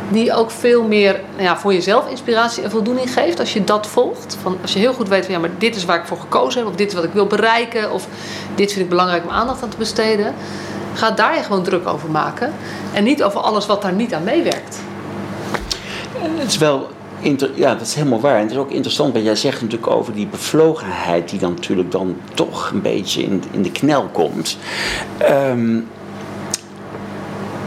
[0.09, 3.39] Die ook veel meer nou ja, voor jezelf inspiratie en voldoening geeft.
[3.39, 4.37] Als je dat volgt.
[4.41, 6.59] Van, als je heel goed weet van ja, maar dit is waar ik voor gekozen
[6.59, 6.69] heb.
[6.69, 7.91] Of dit is wat ik wil bereiken.
[7.91, 8.07] Of
[8.55, 10.33] dit vind ik belangrijk om aandacht aan te besteden.
[10.93, 12.53] Ga daar je gewoon druk over maken.
[12.93, 14.79] En niet over alles wat daar niet aan meewerkt.
[16.19, 16.87] Het is wel
[17.55, 18.35] ja, dat is helemaal waar.
[18.35, 21.91] En het is ook interessant, wat jij zegt natuurlijk over die bevlogenheid die dan natuurlijk
[21.91, 24.57] dan toch een beetje in, in de knel komt.
[25.17, 25.79] Ehm,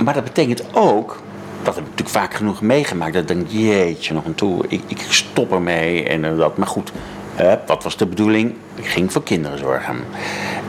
[0.04, 1.22] maar dat betekent ook
[1.64, 3.12] dat heb ik natuurlijk vaak genoeg meegemaakt.
[3.12, 6.56] Dat ik denk, jeetje, nog een toe, ik, ik stop ermee en uh, dat.
[6.56, 6.92] Maar goed,
[7.66, 8.54] wat was de bedoeling?
[8.74, 9.96] Ik ging voor kinderen zorgen.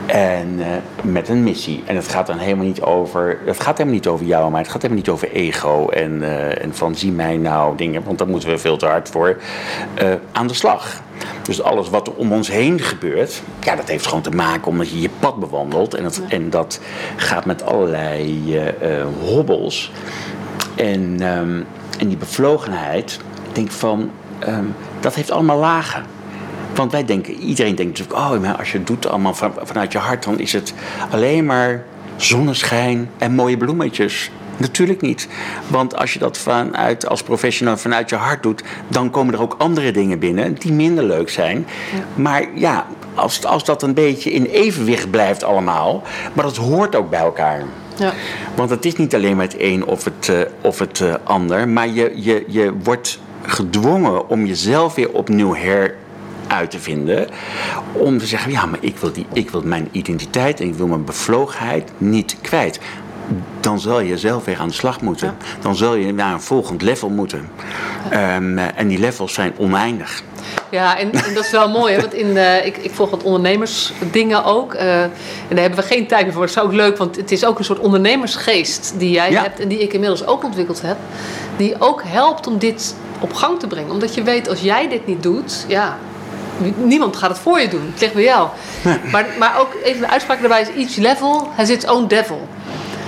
[0.06, 0.66] En uh,
[1.02, 1.82] met een missie.
[1.86, 3.38] En het gaat dan helemaal niet over.
[3.44, 5.88] Het gaat helemaal niet over jou, maar het gaat helemaal niet over ego.
[5.88, 8.02] En, uh, en van zie mij nou dingen.
[8.04, 9.36] Want daar moeten we veel te hard voor
[10.32, 11.02] aan de slag.
[11.42, 14.90] Dus alles wat er om ons heen gebeurt, ja, dat heeft gewoon te maken omdat
[14.90, 15.94] je je pad bewandelt.
[15.94, 16.80] En dat, en dat
[17.16, 18.60] gaat met allerlei
[19.20, 19.92] hobbels.
[20.74, 21.66] En, um,
[21.98, 24.10] en die bevlogenheid, ik denk van,
[24.48, 26.15] um, dat heeft allemaal lagen.
[26.76, 29.92] Want wij denken, iedereen denkt natuurlijk, oh, maar als je het doet allemaal van, vanuit
[29.92, 30.74] je hart, dan is het
[31.10, 31.84] alleen maar
[32.16, 34.30] zonneschijn en mooie bloemetjes.
[34.56, 35.28] Natuurlijk niet.
[35.66, 39.54] Want als je dat vanuit, als professional vanuit je hart doet, dan komen er ook
[39.58, 41.66] andere dingen binnen die minder leuk zijn.
[41.94, 42.22] Ja.
[42.22, 46.02] Maar ja, als, als dat een beetje in evenwicht blijft allemaal,
[46.32, 47.62] maar dat hoort ook bij elkaar.
[47.96, 48.12] Ja.
[48.54, 51.68] Want het is niet alleen maar het een of het, uh, of het uh, ander,
[51.68, 55.94] maar je, je, je wordt gedwongen om jezelf weer opnieuw her
[56.46, 57.28] uit te vinden.
[57.92, 60.86] Om te zeggen, ja, maar ik wil, die, ik wil mijn identiteit en ik wil
[60.86, 62.80] mijn bevlogenheid niet kwijt.
[63.60, 65.26] Dan zal je zelf weer aan de slag moeten.
[65.26, 65.62] Ja.
[65.62, 67.48] Dan zul je naar een volgend level moeten.
[68.10, 68.36] Ja.
[68.36, 70.22] Um, en die levels zijn oneindig.
[70.70, 72.00] Ja, en, en, dat is wel mooi, hè?
[72.00, 74.74] want in, uh, ik, ik volg wat ondernemersdingen ook.
[74.74, 75.10] Uh, en
[75.48, 76.46] daar hebben we geen tijd meer voor.
[76.46, 79.42] Dat is ook leuk, want het is ook een soort ondernemersgeest die jij ja.
[79.42, 80.96] hebt en die ik inmiddels ook ontwikkeld heb.
[81.56, 83.90] Die ook helpt om dit op gang te brengen.
[83.90, 85.98] Omdat je weet, als jij dit niet doet, ja,
[86.76, 87.90] niemand gaat het voor je doen.
[87.92, 88.48] Het ligt bij jou.
[88.82, 88.98] Nee.
[89.12, 92.48] Maar, maar ook even de uitspraak daarbij is: each level has its own devil.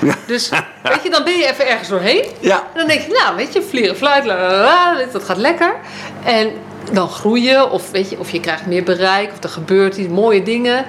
[0.01, 0.15] Ja.
[0.27, 0.49] Dus
[0.83, 2.25] weet je, dan ben je even ergens doorheen.
[2.41, 2.57] Ja.
[2.57, 4.25] En dan denk je, nou, weet je, vliegen, fluit,
[5.13, 5.75] dat gaat lekker.
[6.25, 6.51] En
[6.93, 10.09] dan groei je, of, weet je, of je krijgt meer bereik, of er gebeurt iets,
[10.09, 10.85] mooie dingen.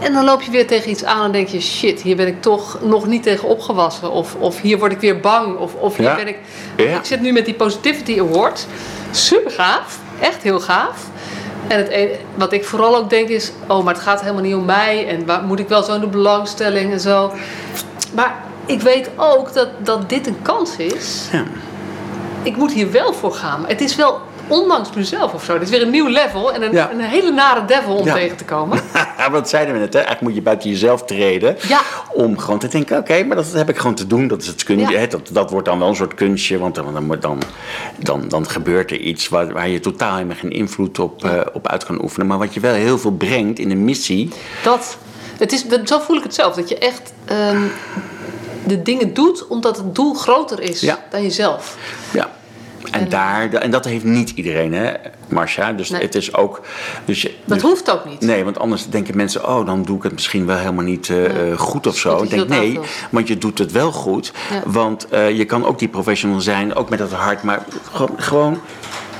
[0.00, 2.42] En dan loop je weer tegen iets aan en denk je: shit, hier ben ik
[2.42, 4.10] toch nog niet tegen opgewassen.
[4.10, 5.56] Of, of hier word ik weer bang.
[5.56, 6.14] Of, of hier ja.
[6.14, 6.38] ben ik.
[6.76, 6.98] Ja.
[6.98, 8.66] Ik zit nu met die Positivity Award.
[9.10, 9.98] Super gaaf.
[10.20, 10.96] Echt heel gaaf.
[11.68, 14.54] En het een, wat ik vooral ook denk is: oh, maar het gaat helemaal niet
[14.54, 15.08] om mij.
[15.08, 17.32] En waar, moet ik wel zo in de belangstelling en zo.
[18.14, 18.34] Maar
[18.66, 21.28] ik weet ook dat, dat dit een kans is.
[21.32, 21.44] Ja.
[22.42, 23.64] Ik moet hier wel voor gaan.
[23.66, 25.52] Het is wel ondanks mezelf of zo.
[25.52, 26.90] Dit is weer een nieuw level en een, ja.
[26.90, 28.14] een hele nare devil om ja.
[28.14, 28.80] tegen te komen.
[29.30, 29.98] Wat zeiden we net, hè?
[29.98, 31.56] Eigenlijk moet je buiten jezelf treden.
[31.68, 31.80] Ja.
[32.12, 34.28] Om gewoon te denken, oké, okay, maar dat heb ik gewoon te doen.
[34.28, 34.96] Dat is het kunstje.
[34.96, 35.06] Hè?
[35.06, 36.58] Dat, dat wordt dan wel een soort kunstje.
[36.58, 37.42] Want dan, dan, dan,
[37.98, 41.68] dan, dan gebeurt er iets waar, waar je totaal helemaal geen invloed op, uh, op
[41.68, 42.26] uit kan oefenen.
[42.26, 44.30] Maar wat je wel heel veel brengt in een missie.
[44.62, 44.96] Dat,
[45.38, 46.54] het is, zo voel ik het zelf.
[46.54, 47.12] Dat je echt...
[47.32, 47.72] Um,
[48.66, 50.80] de dingen doet omdat het doel groter is
[51.10, 51.76] dan jezelf.
[52.12, 52.30] Ja.
[52.90, 54.92] En, daar, en dat heeft niet iedereen, hè,
[55.28, 55.72] Marcia.
[55.72, 56.02] Dus nee.
[56.02, 56.60] het is ook.
[57.04, 58.20] Dus dat dus, hoeft ook niet.
[58.20, 61.48] Nee, want anders denken mensen: oh, dan doe ik het misschien wel helemaal niet uh,
[61.48, 61.56] ja.
[61.56, 62.22] goed of zo.
[62.22, 62.78] Ik denk nee,
[63.10, 64.32] want je doet het wel goed.
[64.50, 64.62] Ja.
[64.66, 67.64] Want uh, je kan ook die professional zijn, ook met het hart, maar
[68.16, 68.60] gewoon.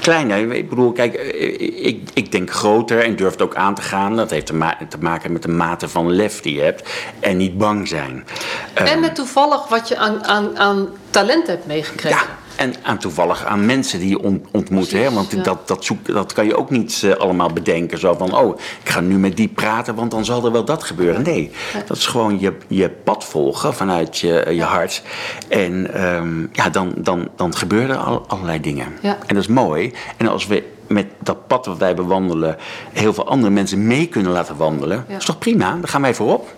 [0.00, 0.52] kleiner.
[0.52, 4.16] Ik bedoel, kijk, ik, ik denk groter en durf het ook aan te gaan.
[4.16, 6.88] Dat heeft te, ma te maken met de mate van lef die je hebt.
[7.20, 8.26] En niet bang zijn.
[8.74, 12.18] En met toevallig wat je aan, aan, aan talent hebt meegekregen.
[12.18, 12.40] Ja.
[12.56, 14.90] En aan toevallig aan mensen die je ontmoet.
[14.90, 15.10] Hè?
[15.10, 15.42] Want ja.
[15.42, 17.98] dat, dat, zoek, dat kan je ook niet uh, allemaal bedenken.
[17.98, 20.82] Zo van, oh, ik ga nu met die praten, want dan zal er wel dat
[20.82, 21.22] gebeuren.
[21.22, 21.82] Nee, ja.
[21.86, 25.02] dat is gewoon je, je pad volgen vanuit je, je hart.
[25.48, 28.86] En um, ja, dan, dan, dan gebeuren er al, allerlei dingen.
[29.02, 29.92] En dat is mooi.
[30.16, 32.56] En als we met dat pad wat wij bewandelen...
[32.92, 35.04] heel veel andere mensen mee kunnen laten wandelen...
[35.18, 35.70] is toch prima?
[35.70, 36.48] Dan gaan wij voorop.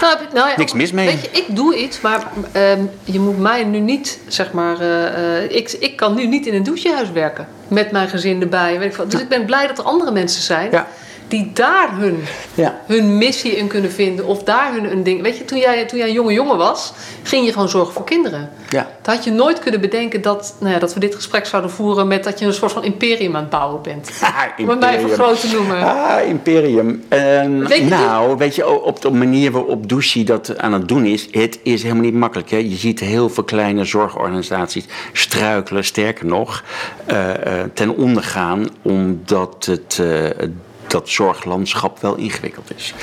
[0.00, 1.06] Nou, nou ja, Niks mis mee.
[1.06, 4.88] Weet je, ik doe iets, maar um, je moet mij nu niet, zeg maar, uh,
[4.88, 7.48] uh, ik, ik kan nu niet in een douchehuis werken.
[7.68, 8.78] Met mijn gezin erbij.
[8.78, 9.04] Weet ik veel.
[9.04, 9.20] Dus ja.
[9.20, 10.70] ik ben blij dat er andere mensen zijn.
[10.70, 10.86] Ja.
[11.28, 12.24] Die daar hun,
[12.54, 12.80] ja.
[12.86, 14.26] hun missie in kunnen vinden.
[14.26, 15.22] Of daar hun een ding.
[15.22, 18.04] Weet je, toen jij, toen jij een jonge jongen was, ging je gewoon zorgen voor
[18.04, 18.50] kinderen.
[18.68, 18.86] Ja.
[19.02, 22.08] Dat had je nooit kunnen bedenken dat, nou ja, dat we dit gesprek zouden voeren
[22.08, 24.10] met dat je een soort van imperium aan het bouwen bent.
[24.58, 25.82] Om het mij even groot te noemen.
[25.82, 27.04] Ah, imperium.
[27.08, 31.28] Um, weet nou, weet je, op de manier waarop Douchy dat aan het doen is,
[31.30, 32.50] het is helemaal niet makkelijk.
[32.50, 32.56] Hè?
[32.56, 36.64] Je ziet heel veel kleine zorgorganisaties struikelen, sterker nog,
[37.10, 37.34] uh, uh,
[37.74, 39.98] ten onder gaan, omdat het.
[40.00, 40.26] Uh,
[40.90, 42.94] dat zorglandschap wel ingewikkeld is.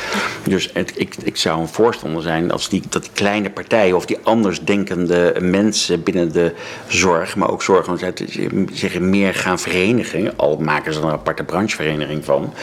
[0.44, 5.36] Dus ik, ik zou een voorstander zijn als die, dat kleine partijen of die andersdenkende
[5.40, 6.54] mensen binnen de
[6.88, 10.38] zorg, maar ook zorgorganisaties zich meer gaan verenigen.
[10.38, 12.54] Al maken ze er een aparte branchevereniging van.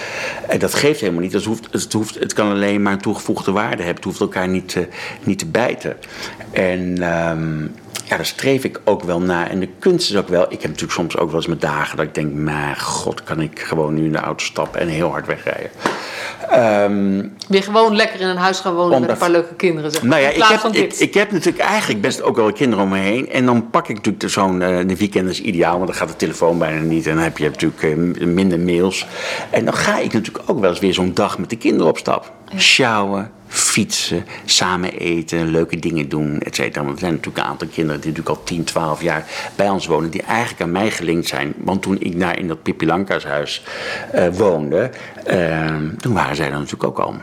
[0.48, 1.32] En dat geeft helemaal niet.
[1.32, 3.94] Het, hoeft, het, hoeft, het kan alleen maar een toegevoegde waarde hebben.
[3.94, 4.88] Het hoeft elkaar niet te,
[5.22, 5.96] niet te bijten.
[6.50, 7.02] En.
[7.30, 7.74] Um,
[8.12, 9.50] ja, daar streef ik ook wel naar.
[9.50, 10.42] En de kunst is ook wel.
[10.42, 13.40] Ik heb natuurlijk soms ook wel eens met dagen dat ik denk: maar god, kan
[13.40, 15.70] ik gewoon nu in de auto stappen en heel hard wegrijden.
[16.54, 19.90] Um, Weer gewoon lekker in een huis gaan wonen met een paar leuke kinderen.
[19.90, 22.90] Zeg Nou ja, ik heb, ik, ik, heb natuurlijk eigenlijk best ook wel kinderen om
[22.90, 23.30] me heen.
[23.30, 24.60] En dan pak ik natuurlijk zo'n.
[24.60, 27.06] Uh, de weekend is ideaal, want dan gaat de telefoon bijna niet.
[27.06, 29.06] En dan heb je natuurlijk uh, minder mails.
[29.50, 31.98] En dan ga ik natuurlijk ook wel eens weer zo'n dag met de kinderen op
[31.98, 32.32] stap.
[32.48, 32.58] Ja.
[32.58, 36.84] Sjouwen, fietsen, samen eten, leuke dingen doen, et cetera.
[36.84, 39.26] Want er zijn natuurlijk een aantal kinderen die natuurlijk al 10, 12 jaar
[39.56, 41.54] bij ons wonen, die eigenlijk aan mij gelinkt zijn.
[41.56, 43.64] Want toen ik daar in dat Pippi Lankhuis
[44.14, 44.90] uh, woonde,
[45.30, 47.14] uh, toen waren zij dan natuurlijk ook al.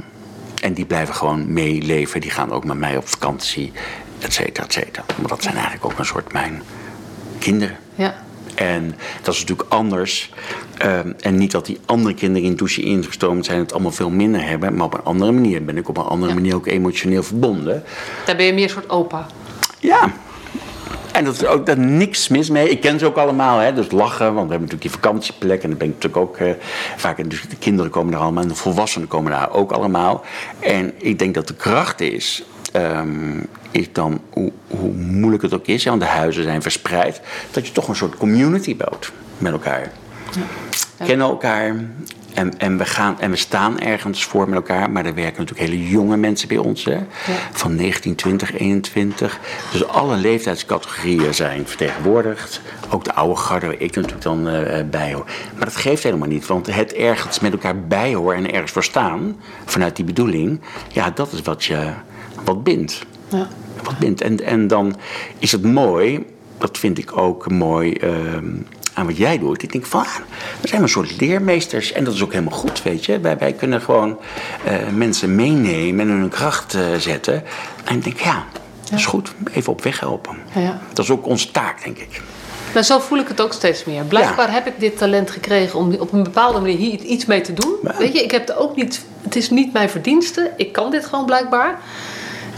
[0.61, 3.71] En die blijven gewoon meeleven, die gaan ook met mij op vakantie,
[4.19, 5.05] et cetera, et cetera.
[5.17, 6.61] Maar dat zijn eigenlijk ook een soort mijn
[7.39, 7.77] kinderen.
[7.95, 8.15] Ja.
[8.55, 10.31] En dat is natuurlijk anders.
[10.85, 14.47] Um, en niet dat die andere kinderen in douche ingestroomd zijn, het allemaal veel minder
[14.47, 14.75] hebben.
[14.75, 17.83] Maar op een andere manier ben ik op een andere manier ook emotioneel verbonden.
[18.25, 19.25] Daar ben je meer een soort opa.
[19.79, 20.11] Ja.
[21.11, 22.69] En dat is ook daar niks mis mee.
[22.69, 23.73] Ik ken ze ook allemaal, hè?
[23.73, 25.63] dus lachen, want we hebben natuurlijk die vakantieplek.
[25.63, 26.51] En dan ben ik natuurlijk ook uh,
[26.95, 27.29] vaak.
[27.29, 30.23] Dus de kinderen komen er allemaal en de volwassenen komen daar ook allemaal.
[30.59, 32.43] En ik denk dat de kracht is
[32.75, 37.21] um, is dan, hoe, hoe, moeilijk het ook is, ja, want de huizen zijn verspreid,
[37.51, 39.91] dat je toch een soort community bouwt met elkaar.
[40.31, 41.05] Ja.
[41.05, 41.75] Kennen elkaar
[42.33, 45.69] en, en, we gaan, en we staan ergens voor met elkaar, maar er werken natuurlijk
[45.69, 47.05] hele jonge mensen bij ons, hè, ja.
[47.51, 49.39] van 19, 20, 21.
[49.71, 52.61] Dus alle leeftijdscategorieën zijn vertegenwoordigd.
[52.89, 55.25] Ook de oude garde, waar ik natuurlijk dan uh, bij hoor.
[55.55, 59.35] Maar dat geeft helemaal niet, want het ergens met elkaar bijhoren en ergens voor staan,
[59.65, 60.61] vanuit die bedoeling,
[60.91, 61.91] ja, dat is wat je
[62.43, 63.05] wat bindt.
[63.29, 63.47] Ja.
[63.83, 64.21] Wat bindt.
[64.21, 64.95] En, en dan
[65.39, 66.25] is het mooi,
[66.57, 68.11] dat vind ik ook mooi uh,
[68.93, 69.63] aan wat jij doet.
[69.63, 70.15] Ik denk van, ah,
[70.61, 71.91] we zijn een soort leermeesters.
[71.91, 73.19] En dat is ook helemaal goed, weet je.
[73.19, 74.17] Wij, wij kunnen gewoon
[74.67, 77.43] uh, mensen meenemen en hun kracht uh, zetten.
[77.83, 78.45] En ik denk, ja,
[78.89, 79.31] dat is goed.
[79.53, 80.37] Even op weg helpen.
[80.55, 80.79] Ja.
[80.93, 82.21] Dat is ook onze taak, denk ik.
[82.73, 84.03] Nou, zo voel ik het ook steeds meer.
[84.03, 84.53] Blijkbaar ja.
[84.53, 87.75] heb ik dit talent gekregen om op een bepaalde manier hier iets mee te doen.
[87.83, 87.97] Ja.
[87.97, 89.05] Weet je, ik heb het ook niet.
[89.21, 90.51] Het is niet mijn verdienste.
[90.57, 91.79] Ik kan dit gewoon blijkbaar.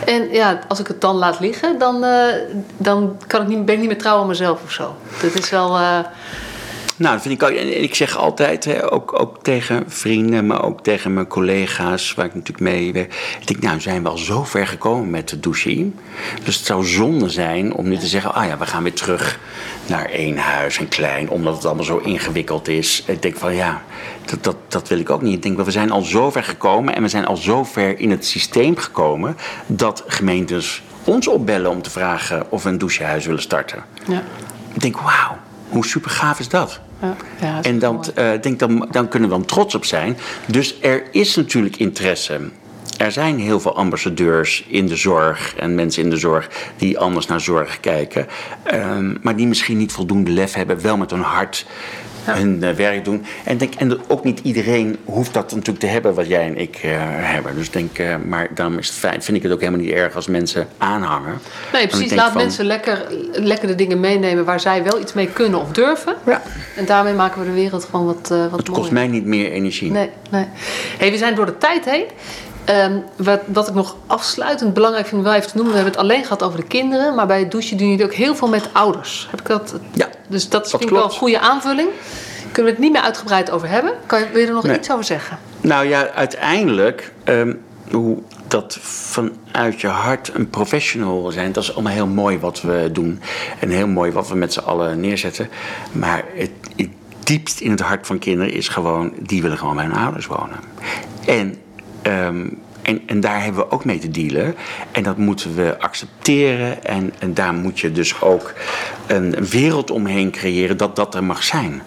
[0.05, 2.25] En ja, als ik het dan laat liggen, dan, uh,
[2.77, 4.95] dan kan ik niet, ben ik niet meer trouw aan mezelf of zo.
[5.21, 5.79] Dat is wel.
[5.79, 5.99] Uh...
[7.01, 7.55] Nou, dat vind ik ook.
[7.55, 12.25] En ik zeg altijd, hè, ook, ook tegen vrienden, maar ook tegen mijn collega's, waar
[12.25, 13.37] ik natuurlijk mee werk.
[13.39, 15.89] Ik denk, nou, zijn we al zo ver gekomen met de douche.
[16.43, 19.39] Dus het zou zonde zijn om nu te zeggen, ah ja, we gaan weer terug
[19.85, 23.03] naar één huis en klein, omdat het allemaal zo ingewikkeld is.
[23.07, 23.81] Ik denk van ja,
[24.25, 25.35] dat, dat, dat wil ik ook niet.
[25.35, 28.11] Ik denk, we zijn al zo ver gekomen en we zijn al zo ver in
[28.11, 33.41] het systeem gekomen dat gemeentes ons opbellen om te vragen of we een douchehuis willen
[33.41, 33.83] starten.
[34.07, 34.23] Ja.
[34.73, 35.37] Ik denk, wauw,
[35.69, 36.79] hoe super gaaf is dat?
[37.41, 40.17] Ja, en dan, uh, denk dan, dan kunnen we dan trots op zijn.
[40.47, 42.39] Dus er is natuurlijk interesse.
[42.97, 47.25] Er zijn heel veel ambassadeurs in de zorg en mensen in de zorg die anders
[47.25, 48.27] naar zorg kijken,
[48.73, 51.65] um, maar die misschien niet voldoende lef hebben, wel met hun hart
[52.25, 52.33] ja.
[52.33, 53.25] hun uh, werk doen.
[53.43, 56.83] En, denk, en ook niet iedereen hoeft dat natuurlijk te hebben wat jij en ik
[56.85, 57.55] uh, hebben.
[57.55, 60.15] Dus denk, uh, maar daarom is het fijn, vind ik het ook helemaal niet erg
[60.15, 61.39] als mensen aanhangen.
[61.73, 62.13] Nee, precies.
[62.13, 65.71] Laat van, mensen lekker, lekker de dingen meenemen waar zij wel iets mee kunnen of
[65.71, 66.15] durven.
[66.25, 66.41] Ja.
[66.75, 69.91] En daarmee maken we de wereld gewoon wat, wat Het kost mij niet meer energie.
[69.91, 70.45] Nee, nee.
[70.97, 72.05] Hey, we zijn door de tijd heen.
[72.71, 76.09] Um, wat, wat, ik nog afsluitend belangrijk vind wel even te noemen, we hebben het
[76.09, 78.69] alleen gehad over de kinderen, maar bij het douchen doen jullie ook heel veel met
[78.71, 79.27] ouders.
[79.31, 79.75] Heb ik dat?
[79.93, 80.09] Ja.
[80.27, 81.89] Dus dat, dat vind ik wel een goede aanvulling.
[82.51, 83.93] Kunnen we het niet meer uitgebreid over hebben?
[84.05, 84.77] Kan je, wil je er nog nee.
[84.77, 85.37] iets over zeggen?
[85.61, 87.61] Nou ja, uiteindelijk, um,
[87.91, 88.17] hoe
[88.47, 93.19] dat vanuit je hart een professional zijn, dat is allemaal heel mooi wat we doen.
[93.59, 95.49] En heel mooi wat we met z'n allen neerzetten.
[95.91, 96.89] Maar het, het
[97.23, 100.59] diepst in het hart van kinderen is gewoon, die willen gewoon bij hun ouders wonen.
[101.25, 101.55] En
[102.07, 104.55] Um, en, en, daar hebben we ook mee te dealen.
[104.91, 106.83] En dat moeten we accepteren.
[106.83, 108.53] En, en daar moet je dus ook
[109.07, 111.81] een, wereld omheen creëren dat dat er mag zijn.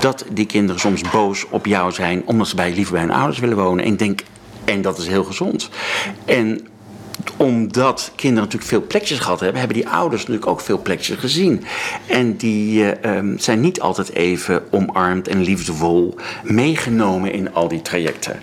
[0.00, 3.38] Dat die kinderen soms boos op jou zijn omdat ze bij liever bij hun ouders
[3.38, 3.84] willen wonen.
[3.84, 4.20] En denk,
[4.64, 5.70] en dat is heel gezond.
[6.24, 6.66] En
[7.36, 11.64] omdat kinderen natuurlijk veel plekjes gehad hebben, hebben die ouders natuurlijk ook veel plekjes gezien.
[12.06, 17.82] En die uh, um, zijn niet altijd even omarmd en liefdevol meegenomen in al die
[17.82, 18.40] trajecten.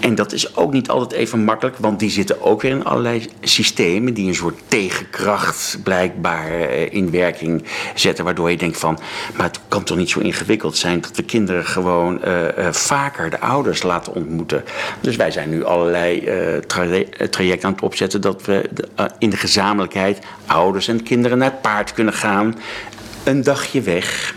[0.00, 3.26] En dat is ook niet altijd even makkelijk, want die zitten ook weer in allerlei
[3.40, 6.50] systemen die een soort tegenkracht blijkbaar
[6.90, 8.24] in werking zetten.
[8.24, 8.98] Waardoor je denkt van,
[9.36, 13.30] maar het kan toch niet zo ingewikkeld zijn dat we kinderen gewoon uh, uh, vaker
[13.30, 14.64] de ouders laten ontmoeten.
[15.00, 16.86] Dus wij zijn nu allerlei uh, tra
[17.30, 18.70] trajecten aan het opzetten dat we
[19.18, 22.54] in de gezamenlijkheid ouders en kinderen naar het paard kunnen gaan.
[23.24, 24.34] Een dagje weg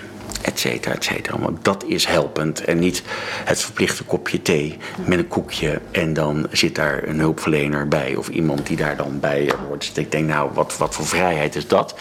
[0.52, 1.40] et cetera, et cetera.
[1.40, 3.04] Want dat is helpend en niet
[3.44, 8.28] het verplichte kopje thee met een koekje en dan zit daar een hulpverlener bij of
[8.28, 9.80] iemand die daar dan bij hoort.
[9.80, 11.96] Dus ik denk, nou, wat, wat voor vrijheid is dat?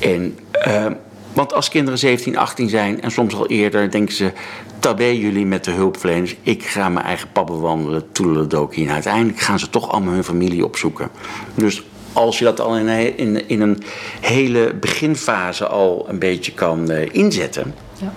[0.00, 0.86] En, uh,
[1.32, 4.32] want als kinderen 17, 18 zijn en soms al eerder, denken ze:
[4.78, 6.36] tabé jullie met de hulpverleners.
[6.42, 8.86] Ik ga mijn eigen pap bewandelen, toedeledokie.
[8.86, 11.10] En uiteindelijk gaan ze toch allemaal hun familie opzoeken.
[11.54, 11.82] Dus
[12.16, 13.82] als je dat al in, een, in, in een
[14.20, 17.74] hele beginfase al een beetje kan uh, inzetten.
[17.98, 18.12] Ja.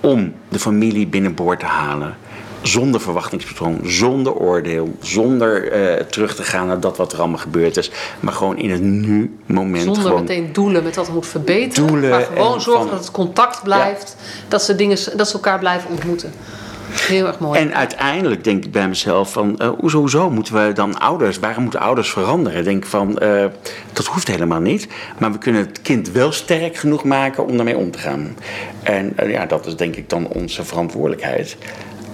[0.00, 2.16] Om de familie binnenboord te halen
[2.62, 7.76] zonder verwachtingspatroon, zonder oordeel, zonder uh, terug te gaan naar dat wat er allemaal gebeurd
[7.76, 9.84] is, maar gewoon in het nu moment.
[9.84, 12.90] Zonder gewoon meteen doelen met wat er moet verbeteren, Doelen maar gewoon en zorgen van-
[12.90, 14.16] dat het contact blijft,
[14.48, 16.32] dat, ze dingen, dat ze elkaar blijven ontmoeten.
[16.90, 17.60] Heel erg mooi.
[17.60, 21.62] En uiteindelijk denk ik bij mezelf van, eh, hoezo, hoezo moeten we dan ouders, waarom
[21.62, 22.58] moeten ouders veranderen?
[22.58, 23.44] Ik denk van, eh,
[23.92, 24.88] dat hoeft helemaal niet.
[25.18, 28.36] Maar we kunnen het kind wel sterk genoeg maken om daarmee om te gaan.
[28.82, 31.56] En eh, ja, dat is denk ik dan onze verantwoordelijkheid.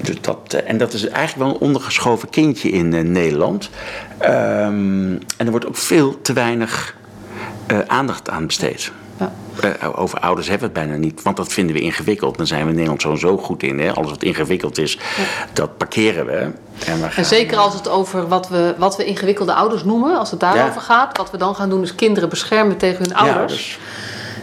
[0.03, 3.71] Dus dat, en dat is eigenlijk wel een ondergeschoven kindje in Nederland.
[4.19, 6.97] Ehm, en er wordt ook veel te weinig
[7.87, 8.93] aandacht aan besteed.
[9.19, 9.33] Ja.
[9.61, 12.37] Eh, over ouders hebben we het bijna niet, want dat vinden we ingewikkeld.
[12.37, 13.79] Daar zijn we in Nederland zo zo goed in.
[13.79, 13.93] Hè?
[13.93, 14.99] Alles wat ingewikkeld is,
[15.53, 16.39] dat parkeren we.
[16.87, 20.31] En, we En zeker als het over wat we, wat we ingewikkelde ouders noemen, als
[20.31, 20.81] het daarover Ja.
[20.81, 21.17] gaat.
[21.17, 23.53] Wat we dan gaan doen is kinderen beschermen tegen hun ouders.
[23.53, 23.79] dus-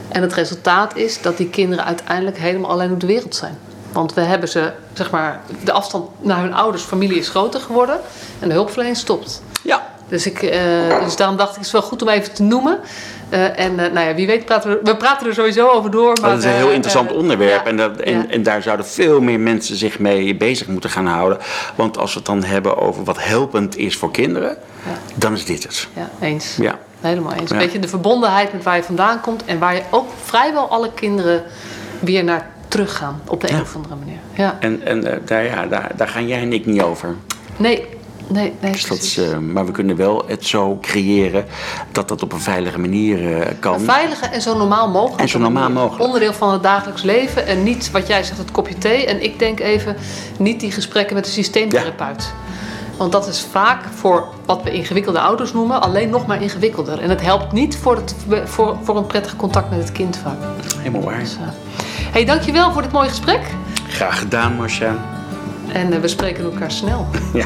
[0.10, 3.58] En het resultaat is dat die kinderen uiteindelijk helemaal alleen op de wereld zijn.
[3.92, 8.00] Want we hebben ze, zeg maar, de afstand naar hun ouders, familie is groter geworden.
[8.40, 9.42] En de hulpverlening stopt.
[9.64, 12.44] ja, Dus, ik, eh, dus daarom dacht ik, het is wel goed om even te
[12.44, 12.80] noemen.
[13.32, 16.18] Eh, en eh, nou ja, wie weet praten we, we praten er sowieso over door.
[16.22, 17.64] Maar, dat is een heel eh, interessant onderwerp.
[17.64, 18.26] ja, en, dat, en, ja.
[18.28, 21.38] en daar zouden veel meer mensen zich mee bezig moeten gaan houden.
[21.76, 24.58] Want als we het dan hebben over wat helpend is voor kinderen,
[25.16, 25.88] dan is dit het.
[25.94, 26.56] Ja, eens.
[26.56, 26.80] Ja.
[27.00, 27.52] Helemaal eens.
[27.52, 27.58] Ja.
[27.58, 30.94] Weet je, de verbondenheid met waar je vandaan komt en waar je ook vrijwel alle
[30.94, 31.44] kinderen
[32.00, 34.20] weer naar teruggaan op de een of andere manier.
[34.34, 34.58] Ja.
[34.60, 37.16] En, en daar, ja, daar, daar gaan jij en ik niet over.
[37.58, 37.88] Nee,
[38.32, 38.72] nee, nee.
[38.72, 41.46] Dus dat is, eh, maar we kunnen wel het zo creëren
[41.92, 43.74] dat dat op een veilige manier eh, kan.
[43.74, 45.22] Een veilige en zo normaal mogelijk.
[45.22, 46.04] En zo normaal mogelijk.
[46.04, 47.48] Onderdeel van het dagelijks leven.
[47.48, 49.06] En niet wat jij zegt, het kopje thee.
[49.06, 49.96] En ik denk even,
[50.38, 52.34] niet die gesprekken met de systeemtherapeut.
[52.98, 57.00] Want dat is vaak voor wat we ingewikkelde ouders noemen, alleen nog maar ingewikkelder.
[57.00, 58.16] En het helpt niet voor, het,
[58.46, 60.38] voor, voor een prettig contact met het kind vaak.
[60.78, 61.20] Helemaal waar.
[61.20, 61.42] Dus, eh,
[62.12, 63.42] hey, dankjewel voor dit mooie gesprek.
[63.88, 64.96] Graag gedaan, Marcia.
[65.74, 67.08] En we spreken elkaar snel.
[67.34, 67.46] Ja.